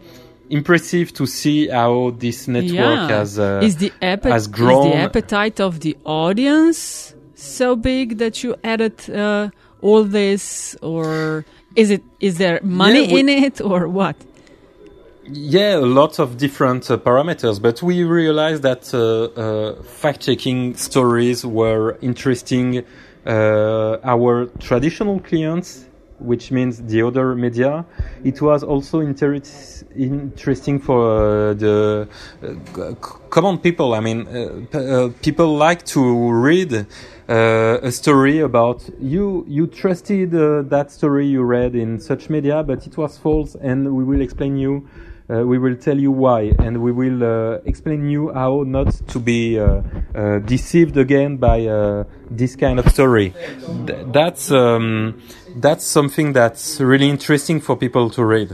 impressive 0.49 1.11
to 1.11 1.25
see 1.25 1.67
how 1.67 2.11
this 2.19 2.47
network 2.47 2.71
yeah. 2.71 3.07
has 3.09 3.37
uh, 3.37 3.59
is 3.61 3.75
the 3.75 3.91
has 4.01 4.47
grown. 4.47 4.87
Is 4.87 4.93
the 4.93 4.97
appetite 4.99 5.59
of 5.59 5.81
the 5.81 5.97
audience 6.05 7.13
so 7.35 7.75
big 7.75 8.17
that 8.19 8.43
you 8.43 8.55
added 8.63 9.09
uh, 9.09 9.49
all 9.81 10.05
this, 10.05 10.75
or 10.81 11.43
is 11.75 11.91
it 11.91 12.03
is 12.21 12.37
there 12.37 12.59
money 12.63 13.07
yeah, 13.07 13.13
we, 13.13 13.19
in 13.19 13.29
it, 13.29 13.59
or 13.59 13.89
what? 13.89 14.15
Yeah, 15.29 15.75
lots 15.81 16.19
of 16.19 16.37
different 16.37 16.89
uh, 16.89 16.95
parameters, 16.95 17.61
but 17.61 17.83
we 17.83 18.05
realized 18.05 18.63
that 18.63 18.93
uh, 18.93 19.25
uh, 19.25 19.83
fact-checking 19.83 20.75
stories 20.75 21.45
were 21.45 21.97
interesting 22.01 22.85
uh, 23.25 23.97
our 24.05 24.45
traditional 24.61 25.19
clients, 25.19 25.85
which 26.19 26.49
means 26.49 26.81
the 26.81 27.01
other 27.01 27.35
media. 27.35 27.85
It 28.23 28.41
was 28.41 28.63
also 28.63 29.01
inter- 29.01 29.41
interesting 29.97 30.79
for 30.79 31.49
uh, 31.49 31.53
the 31.55 32.07
uh, 32.41 32.93
common 33.29 33.57
people. 33.57 33.95
I 33.95 33.99
mean, 33.99 34.67
people 35.21 35.57
like 35.57 35.83
to 35.87 36.31
read 36.31 36.85
a 37.27 37.91
story 37.91 38.39
about 38.39 38.89
you. 38.97 39.43
You 39.45 39.67
trusted 39.67 40.31
that 40.31 40.89
story 40.89 41.27
you 41.27 41.43
read 41.43 41.75
in 41.75 41.99
such 41.99 42.29
media, 42.29 42.63
but 42.63 42.87
it 42.87 42.95
was 42.95 43.17
false, 43.17 43.55
and 43.55 43.93
we 43.93 44.05
will 44.05 44.21
explain 44.21 44.55
you 44.55 44.87
uh, 45.29 45.45
we 45.45 45.57
will 45.57 45.75
tell 45.75 45.97
you 45.97 46.11
why, 46.11 46.53
and 46.59 46.81
we 46.81 46.91
will 46.91 47.23
uh, 47.23 47.59
explain 47.65 48.09
you 48.09 48.33
how 48.33 48.63
not 48.65 48.93
to 49.07 49.19
be 49.19 49.59
uh, 49.59 49.81
uh 50.15 50.39
deceived 50.39 50.97
again 50.97 51.37
by 51.37 51.65
uh, 51.65 52.03
this 52.29 52.55
kind 52.55 52.79
of 52.79 52.87
story. 52.89 53.33
Th 53.87 53.97
that's 54.11 54.51
um, 54.51 55.21
that's 55.57 55.85
something 55.85 56.33
that's 56.33 56.79
really 56.79 57.09
interesting 57.09 57.61
for 57.61 57.75
people 57.75 58.09
to 58.11 58.21
read. 58.23 58.49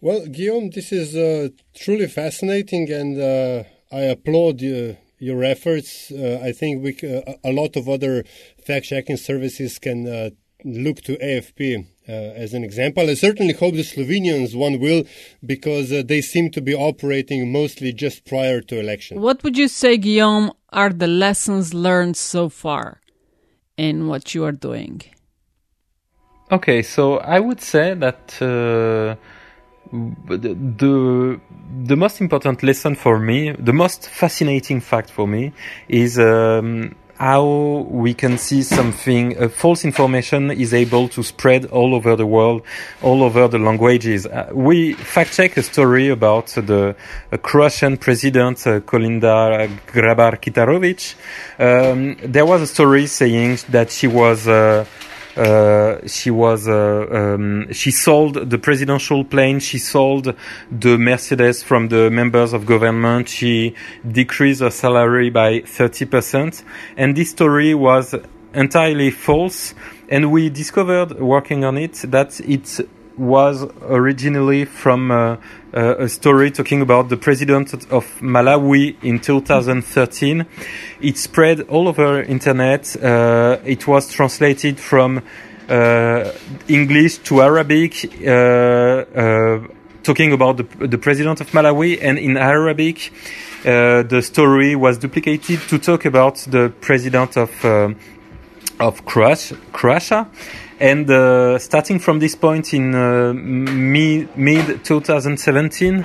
Well, 0.00 0.26
Guillaume, 0.26 0.70
this 0.70 0.92
is 0.92 1.14
uh, 1.16 1.48
truly 1.74 2.06
fascinating, 2.06 2.90
and 2.92 3.14
I 3.90 4.02
applaud 4.14 4.60
you 4.60 4.96
your 5.18 5.42
efforts. 5.44 6.10
Uh, 6.10 6.40
I 6.42 6.52
think 6.52 6.82
we, 6.82 6.96
uh, 7.02 7.34
a 7.44 7.52
lot 7.52 7.76
of 7.76 7.88
other 7.88 8.24
fact 8.64 8.86
checking 8.86 9.16
services 9.16 9.78
can 9.78 10.06
uh, 10.06 10.30
look 10.64 11.02
to 11.02 11.16
AFP 11.18 11.86
as 12.12 12.54
an 12.54 12.64
example. 12.64 13.08
I 13.08 13.14
certainly 13.14 13.52
hope 13.52 13.74
the 13.74 13.82
Slovenians 13.82 14.54
one 14.54 14.80
will, 14.80 15.04
because 15.44 15.92
uh, 15.92 16.02
they 16.04 16.20
seem 16.20 16.50
to 16.52 16.60
be 16.60 16.74
operating 16.74 17.52
mostly 17.52 17.92
just 17.92 18.24
prior 18.24 18.60
to 18.62 18.80
election. 18.80 19.20
What 19.20 19.42
would 19.44 19.58
you 19.58 19.68
say, 19.68 19.96
Guillaume, 19.98 20.52
are 20.70 20.90
the 20.90 21.06
lessons 21.06 21.74
learned 21.74 22.16
so 22.16 22.48
far 22.48 23.00
in 23.76 24.08
what 24.08 24.34
you 24.34 24.44
are 24.44 24.52
doing? 24.52 25.02
Okay, 26.50 26.82
so 26.82 27.18
I 27.18 27.40
would 27.40 27.60
say 27.60 27.92
that 27.94 28.34
uh, 28.40 29.16
the, 29.92 30.54
the 30.78 31.40
the 31.84 31.96
most 31.96 32.20
important 32.20 32.62
lesson 32.62 32.94
for 32.94 33.18
me, 33.18 33.52
the 33.52 33.72
most 33.72 34.08
fascinating 34.08 34.80
fact 34.80 35.10
for 35.10 35.26
me, 35.26 35.52
is 35.88 36.18
um, 36.18 36.94
how 37.18 37.86
we 37.90 38.14
can 38.14 38.38
see 38.38 38.62
something, 38.62 39.36
uh, 39.36 39.48
false 39.48 39.84
information 39.84 40.52
is 40.52 40.72
able 40.72 41.08
to 41.08 41.22
spread 41.24 41.64
all 41.66 41.94
over 41.94 42.14
the 42.14 42.26
world, 42.26 42.62
all 43.02 43.24
over 43.24 43.48
the 43.48 43.58
languages. 43.58 44.24
Uh, 44.24 44.48
we 44.52 44.92
fact 44.92 45.32
check 45.34 45.56
a 45.56 45.62
story 45.62 46.08
about 46.08 46.46
the 46.46 46.94
Croatian 47.42 47.96
president, 47.96 48.64
uh, 48.66 48.78
Kolinda 48.80 49.68
Grabar 49.88 50.40
Kitarovic. 50.40 51.16
Um, 51.58 52.16
there 52.22 52.46
was 52.46 52.62
a 52.62 52.66
story 52.68 53.06
saying 53.06 53.58
that 53.70 53.90
she 53.90 54.06
was, 54.06 54.46
uh, 54.46 54.84
she 56.06 56.30
was 56.30 56.68
uh, 56.68 57.06
um, 57.10 57.72
she 57.72 57.90
sold 57.90 58.50
the 58.50 58.58
presidential 58.58 59.24
plane 59.24 59.60
she 59.60 59.78
sold 59.78 60.34
the 60.70 60.98
mercedes 60.98 61.62
from 61.62 61.88
the 61.88 62.10
members 62.10 62.52
of 62.52 62.66
government 62.66 63.28
she 63.28 63.74
decreased 64.10 64.60
her 64.60 64.70
salary 64.70 65.30
by 65.30 65.60
30% 65.60 66.62
and 66.96 67.16
this 67.16 67.30
story 67.30 67.74
was 67.74 68.14
entirely 68.54 69.10
false. 69.10 69.74
And 70.08 70.32
we 70.32 70.50
discovered 70.50 71.20
working 71.20 71.64
on 71.64 71.76
it 71.76 71.94
that 72.08 72.40
it 72.40 72.80
was 73.18 73.66
originally 73.82 74.64
from 74.64 75.10
uh, 75.10 75.36
uh, 75.74 75.96
a 75.98 76.08
story 76.08 76.50
talking 76.50 76.80
about 76.80 77.08
the 77.08 77.16
president 77.16 77.74
of 77.90 78.04
Malawi 78.20 78.96
in 79.02 79.20
2013. 79.20 80.46
It 81.00 81.18
spread 81.18 81.62
all 81.62 81.88
over 81.88 82.22
internet. 82.22 82.96
Uh, 82.96 83.58
it 83.64 83.86
was 83.86 84.12
translated 84.12 84.78
from 84.78 85.22
uh, 85.68 86.32
English 86.68 87.18
to 87.18 87.42
Arabic, 87.42 88.04
uh, 88.26 88.30
uh, 88.30 89.60
talking 90.02 90.32
about 90.32 90.56
the, 90.56 90.86
the 90.86 90.98
president 90.98 91.40
of 91.40 91.50
Malawi, 91.50 91.98
and 92.00 92.18
in 92.18 92.36
Arabic, 92.36 93.12
the 93.62 94.22
story 94.22 94.74
was 94.76 94.96
duplicated 94.96 95.60
to 95.68 95.78
talk 95.78 96.06
about 96.06 96.36
the 96.48 96.72
president 96.80 97.36
of 97.36 97.50
of 98.80 99.04
Croatia. 99.04 100.28
And 100.80 101.10
uh, 101.10 101.58
starting 101.58 101.98
from 101.98 102.20
this 102.20 102.36
point 102.36 102.72
in 102.72 102.94
uh, 102.94 103.32
mid, 103.34 104.36
mid 104.36 104.84
2017, 104.84 106.04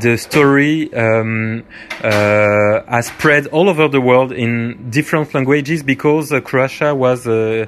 the 0.00 0.16
story 0.16 0.92
um, 0.94 1.64
uh, 2.02 2.82
has 2.88 3.08
spread 3.08 3.48
all 3.48 3.68
over 3.68 3.88
the 3.88 4.00
world 4.00 4.32
in 4.32 4.88
different 4.90 5.34
languages 5.34 5.82
because 5.82 6.32
uh, 6.32 6.40
Croatia 6.40 6.94
was 6.94 7.26
uh, 7.26 7.66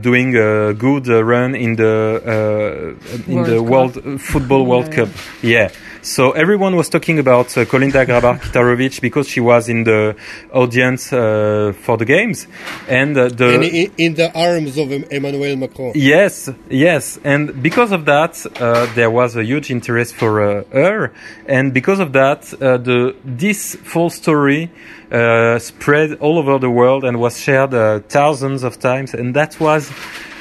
doing 0.00 0.36
a 0.36 0.74
good 0.74 1.08
run 1.08 1.54
in 1.54 1.76
the 1.76 2.96
in 3.26 3.36
World 3.36 3.46
the 3.46 3.56
Cup. 3.56 3.66
World 3.66 4.20
Football 4.20 4.66
World 4.66 4.88
yeah. 4.88 4.94
Cup. 4.94 5.08
Yeah. 5.42 5.70
So 6.06 6.30
everyone 6.30 6.76
was 6.76 6.88
talking 6.88 7.18
about 7.18 7.46
uh, 7.58 7.64
Kolinda 7.64 8.06
Grabar 8.06 8.38
Kitarovic 8.40 9.00
because 9.00 9.28
she 9.28 9.40
was 9.40 9.68
in 9.68 9.82
the 9.82 10.14
audience 10.52 11.12
uh, 11.12 11.72
for 11.82 11.96
the 11.96 12.04
games, 12.04 12.46
and 12.88 13.18
uh, 13.18 13.28
the 13.28 13.54
And 13.54 13.64
in, 13.64 13.92
in 13.98 14.14
the 14.14 14.30
arms 14.32 14.78
of 14.78 14.92
Emmanuel 14.92 15.56
Macron. 15.56 15.90
Yes, 15.96 16.48
yes, 16.70 17.18
and 17.24 17.60
because 17.60 17.90
of 17.90 18.04
that, 18.04 18.40
uh, 18.60 18.86
there 18.94 19.10
was 19.10 19.34
a 19.34 19.42
huge 19.42 19.68
interest 19.72 20.14
for 20.14 20.40
uh, 20.40 20.64
her, 20.70 21.12
and 21.46 21.74
because 21.74 21.98
of 21.98 22.12
that, 22.12 22.54
uh, 22.54 22.76
the 22.76 23.16
this 23.24 23.74
full 23.74 24.08
story 24.08 24.70
uh, 25.10 25.58
spread 25.58 26.18
all 26.20 26.38
over 26.38 26.60
the 26.60 26.70
world 26.70 27.02
and 27.02 27.18
was 27.18 27.36
shared 27.36 27.74
uh, 27.74 27.98
thousands 28.08 28.62
of 28.62 28.78
times, 28.78 29.12
and 29.12 29.34
that 29.34 29.58
was 29.58 29.90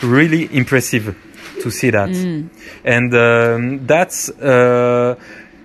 really 0.04 0.48
impressive 0.56 1.18
to 1.64 1.72
see 1.72 1.90
that, 1.90 2.10
and 2.84 3.16
um, 3.16 3.88
that's. 3.88 4.30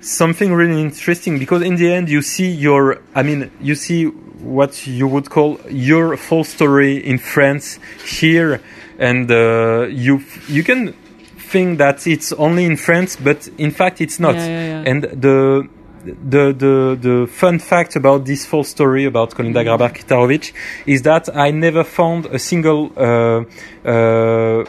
Something 0.00 0.54
really 0.54 0.80
interesting 0.80 1.38
because 1.38 1.62
in 1.62 1.76
the 1.76 1.92
end 1.92 2.08
you 2.08 2.22
see 2.22 2.50
your, 2.50 3.00
I 3.14 3.22
mean, 3.22 3.50
you 3.60 3.74
see 3.74 4.06
what 4.06 4.86
you 4.86 5.06
would 5.06 5.28
call 5.28 5.60
your 5.68 6.16
full 6.16 6.44
story 6.44 6.96
in 6.96 7.18
France 7.18 7.78
here, 8.06 8.62
and 8.98 9.30
uh, 9.30 9.86
you 9.90 10.24
you 10.48 10.62
can 10.64 10.94
think 11.36 11.78
that 11.78 12.06
it's 12.06 12.32
only 12.32 12.64
in 12.64 12.76
France, 12.76 13.16
but 13.16 13.48
in 13.58 13.70
fact 13.70 14.00
it's 14.00 14.18
not. 14.18 14.34
Yeah, 14.34 14.46
yeah, 14.46 14.66
yeah. 14.82 14.90
And 14.90 15.02
the 15.02 15.68
the 16.04 16.52
the 16.52 16.98
the 17.00 17.26
fun 17.26 17.58
fact 17.58 17.96
about 17.96 18.24
this 18.24 18.46
full 18.46 18.64
story 18.64 19.04
about 19.04 19.34
Kolinda 19.34 19.64
Grabar 19.64 19.92
Kitarovic 19.92 20.52
is 20.86 21.02
that 21.02 21.34
I 21.34 21.50
never 21.50 21.84
found 21.84 22.26
a 22.26 22.38
single 22.38 22.92
uh, 22.96 23.44
uh, 23.84 24.64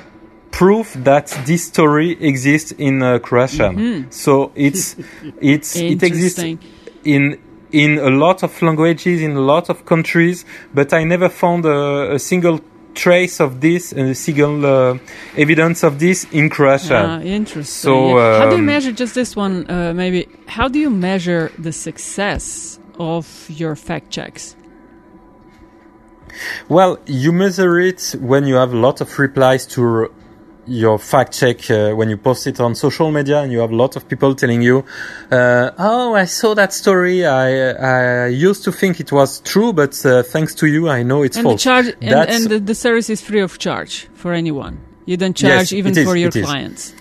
proof 0.51 0.93
that 0.93 1.27
this 1.45 1.65
story 1.65 2.11
exists 2.23 2.71
in 2.73 3.01
uh, 3.01 3.19
Croatia. 3.19 4.05
So 4.09 4.51
it's 4.55 4.95
it's 5.41 5.75
it 5.75 6.03
exists 6.03 6.43
in 7.03 7.39
in 7.71 7.97
a 7.99 8.09
lot 8.09 8.43
of 8.43 8.61
languages 8.61 9.21
in 9.21 9.31
a 9.31 9.39
lot 9.39 9.69
of 9.69 9.85
countries, 9.85 10.45
but 10.73 10.93
I 10.93 11.03
never 11.05 11.29
found 11.29 11.65
a, 11.65 12.15
a 12.15 12.19
single 12.19 12.59
trace 12.93 13.39
of 13.39 13.61
this, 13.61 13.93
and 13.93 14.09
a 14.09 14.15
single 14.15 14.65
uh, 14.65 14.97
evidence 15.37 15.83
of 15.83 15.99
this 15.99 16.25
in 16.31 16.49
Croatia. 16.49 17.05
Ah, 17.07 17.21
interesting. 17.21 17.63
So, 17.63 18.17
yeah. 18.17 18.39
how 18.39 18.49
do 18.49 18.55
you 18.55 18.59
um, 18.59 18.65
measure 18.65 18.91
just 18.91 19.15
this 19.15 19.35
one? 19.35 19.69
Uh, 19.69 19.93
maybe 19.93 20.27
how 20.47 20.67
do 20.67 20.79
you 20.79 20.89
measure 20.89 21.51
the 21.57 21.71
success 21.71 22.79
of 22.99 23.49
your 23.49 23.75
fact 23.75 24.11
checks? 24.11 24.55
Well, 26.69 26.97
you 27.05 27.31
measure 27.31 27.79
it 27.79 28.15
when 28.19 28.45
you 28.45 28.55
have 28.55 28.73
a 28.73 28.77
lot 28.77 29.01
of 29.01 29.19
replies 29.19 29.65
to 29.67 30.11
your 30.67 30.99
fact 30.99 31.33
check 31.33 31.69
uh, 31.69 31.91
when 31.93 32.09
you 32.09 32.17
post 32.17 32.47
it 32.47 32.59
on 32.59 32.75
social 32.75 33.11
media 33.11 33.41
and 33.41 33.51
you 33.51 33.59
have 33.59 33.71
a 33.71 33.75
lot 33.75 33.95
of 33.95 34.07
people 34.07 34.35
telling 34.35 34.61
you, 34.61 34.83
uh, 35.31 35.71
"Oh, 35.77 36.13
I 36.13 36.25
saw 36.25 36.53
that 36.55 36.73
story. 36.73 37.25
I 37.25 37.71
I 37.71 38.27
used 38.27 38.63
to 38.65 38.71
think 38.71 38.99
it 38.99 39.11
was 39.11 39.39
true, 39.41 39.73
but 39.73 39.93
uh, 40.05 40.23
thanks 40.23 40.53
to 40.55 40.67
you, 40.67 40.89
I 40.89 41.03
know 41.03 41.23
it's 41.23 41.37
and 41.37 41.45
the 41.45 41.49
false." 41.51 41.63
charge 41.63 41.87
and, 42.01 42.29
and 42.29 42.49
the, 42.49 42.59
the 42.59 42.75
service 42.75 43.09
is 43.09 43.21
free 43.21 43.41
of 43.41 43.57
charge 43.57 44.07
for 44.13 44.33
anyone. 44.33 44.77
You 45.05 45.17
don't 45.17 45.39
Yes, 45.41 45.69
charge 45.69 45.73
even 45.73 45.91
it 45.91 45.97
is, 45.97 46.07
for 46.07 46.15
your 46.15 46.31
clients. 46.31 46.93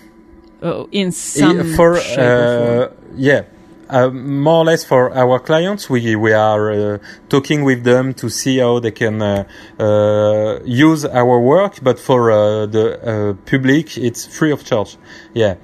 Uh, 0.63 0.85
in 0.91 1.11
some 1.11 1.59
Uh, 1.59 1.75
for 1.75 1.99
shape 1.99 2.19
or 2.19 2.83
uh, 2.83 2.89
yeah 3.15 3.43
uh, 3.91 4.09
more 4.09 4.61
or 4.61 4.65
less 4.65 4.83
for 4.83 5.13
our 5.15 5.39
clients 5.39 5.89
we 5.89 6.15
we 6.15 6.33
are 6.33 6.71
uh, 6.71 6.97
talking 7.29 7.63
with 7.63 7.83
them 7.83 8.13
to 8.13 8.29
see 8.29 8.57
how 8.57 8.79
they 8.79 8.91
can 8.91 9.21
uh, 9.21 9.43
uh, 9.79 10.59
use 10.65 11.05
our 11.05 11.39
work 11.39 11.79
but 11.81 11.99
for 11.99 12.31
uh, 12.31 12.65
the 12.65 12.85
uh, 13.01 13.33
public 13.45 13.97
it's 13.97 14.25
free 14.25 14.51
of 14.51 14.63
charge. 14.63 14.97
Yeah. 15.33 15.55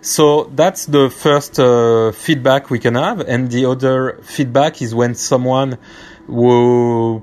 So 0.00 0.50
that's 0.54 0.84
the 0.84 1.08
first 1.08 1.58
uh, 1.58 2.12
feedback 2.12 2.68
we 2.68 2.78
can 2.78 2.94
have. 2.94 3.20
And 3.20 3.50
the 3.50 3.64
other 3.64 4.18
feedback 4.22 4.82
is 4.82 4.94
when 4.94 5.14
someone 5.14 5.78
who 6.26 7.22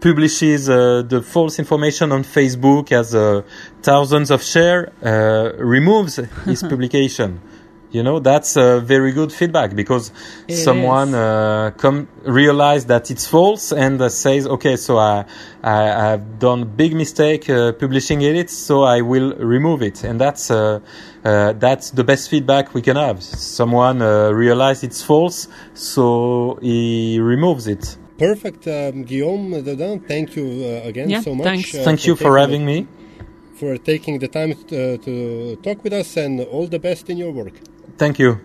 publishes 0.00 0.68
uh, 0.68 1.02
the 1.08 1.22
false 1.22 1.58
information 1.58 2.12
on 2.12 2.24
Facebook 2.24 2.90
has 2.90 3.14
uh, 3.14 3.42
thousands 3.82 4.30
of 4.30 4.42
share 4.42 4.92
uh, 5.02 5.56
removes 5.56 6.16
his 6.44 6.62
publication. 6.72 7.40
You 7.90 8.02
know 8.02 8.18
that's 8.20 8.56
uh, 8.56 8.80
very 8.80 9.12
good 9.12 9.32
feedback 9.32 9.74
because 9.74 10.12
It 10.46 10.56
someone 10.56 11.08
is. 11.08 11.14
uh, 11.14 11.70
come 11.78 12.06
realize 12.22 12.84
that 12.86 13.10
it's 13.10 13.26
false 13.26 13.72
and 13.72 14.00
uh, 14.00 14.10
says, 14.10 14.46
okay, 14.46 14.76
so 14.76 14.98
I 14.98 15.24
I 15.62 15.82
have 16.10 16.38
done 16.38 16.62
a 16.62 16.66
big 16.66 16.94
mistake 16.94 17.48
uh, 17.48 17.72
publishing 17.72 18.20
it, 18.22 18.50
so 18.50 18.82
I 18.82 19.00
will 19.00 19.32
remove 19.38 19.82
it, 19.82 20.04
and 20.04 20.20
that's 20.20 20.50
uh, 20.50 20.80
uh, 21.24 21.52
that's 21.54 21.90
the 21.92 22.04
best 22.04 22.28
feedback 22.28 22.74
we 22.74 22.82
can 22.82 22.96
have. 22.96 23.22
Someone 23.22 24.02
uh, 24.02 24.30
realize 24.32 24.84
it's 24.84 25.02
false, 25.02 25.48
so 25.74 26.58
he 26.60 27.18
removes 27.20 27.66
it. 27.66 27.96
Perfect, 28.18 28.66
um, 28.66 29.04
Guillaume 29.04 29.62
Daudin. 29.62 30.06
Thank 30.06 30.36
you 30.36 30.44
uh, 30.44 30.88
again 30.88 31.08
Yeah, 31.08 31.20
so 31.22 31.34
much. 31.34 31.44
thanks. 31.44 31.74
uh, 31.74 31.84
Thank 31.84 32.06
you 32.06 32.16
for 32.16 32.36
taking 32.36 32.38
having 32.40 32.66
me. 32.66 32.86
For 33.58 33.76
taking 33.76 34.18
the 34.18 34.28
time 34.28 34.52
uh, 34.52 34.96
to 35.06 35.56
talk 35.62 35.82
with 35.84 35.92
us, 35.92 36.16
and 36.16 36.40
all 36.40 36.66
the 36.66 36.78
best 36.78 37.10
in 37.10 37.16
your 37.16 37.32
work. 37.32 37.54
Thank 37.96 38.18
you. 38.18 38.40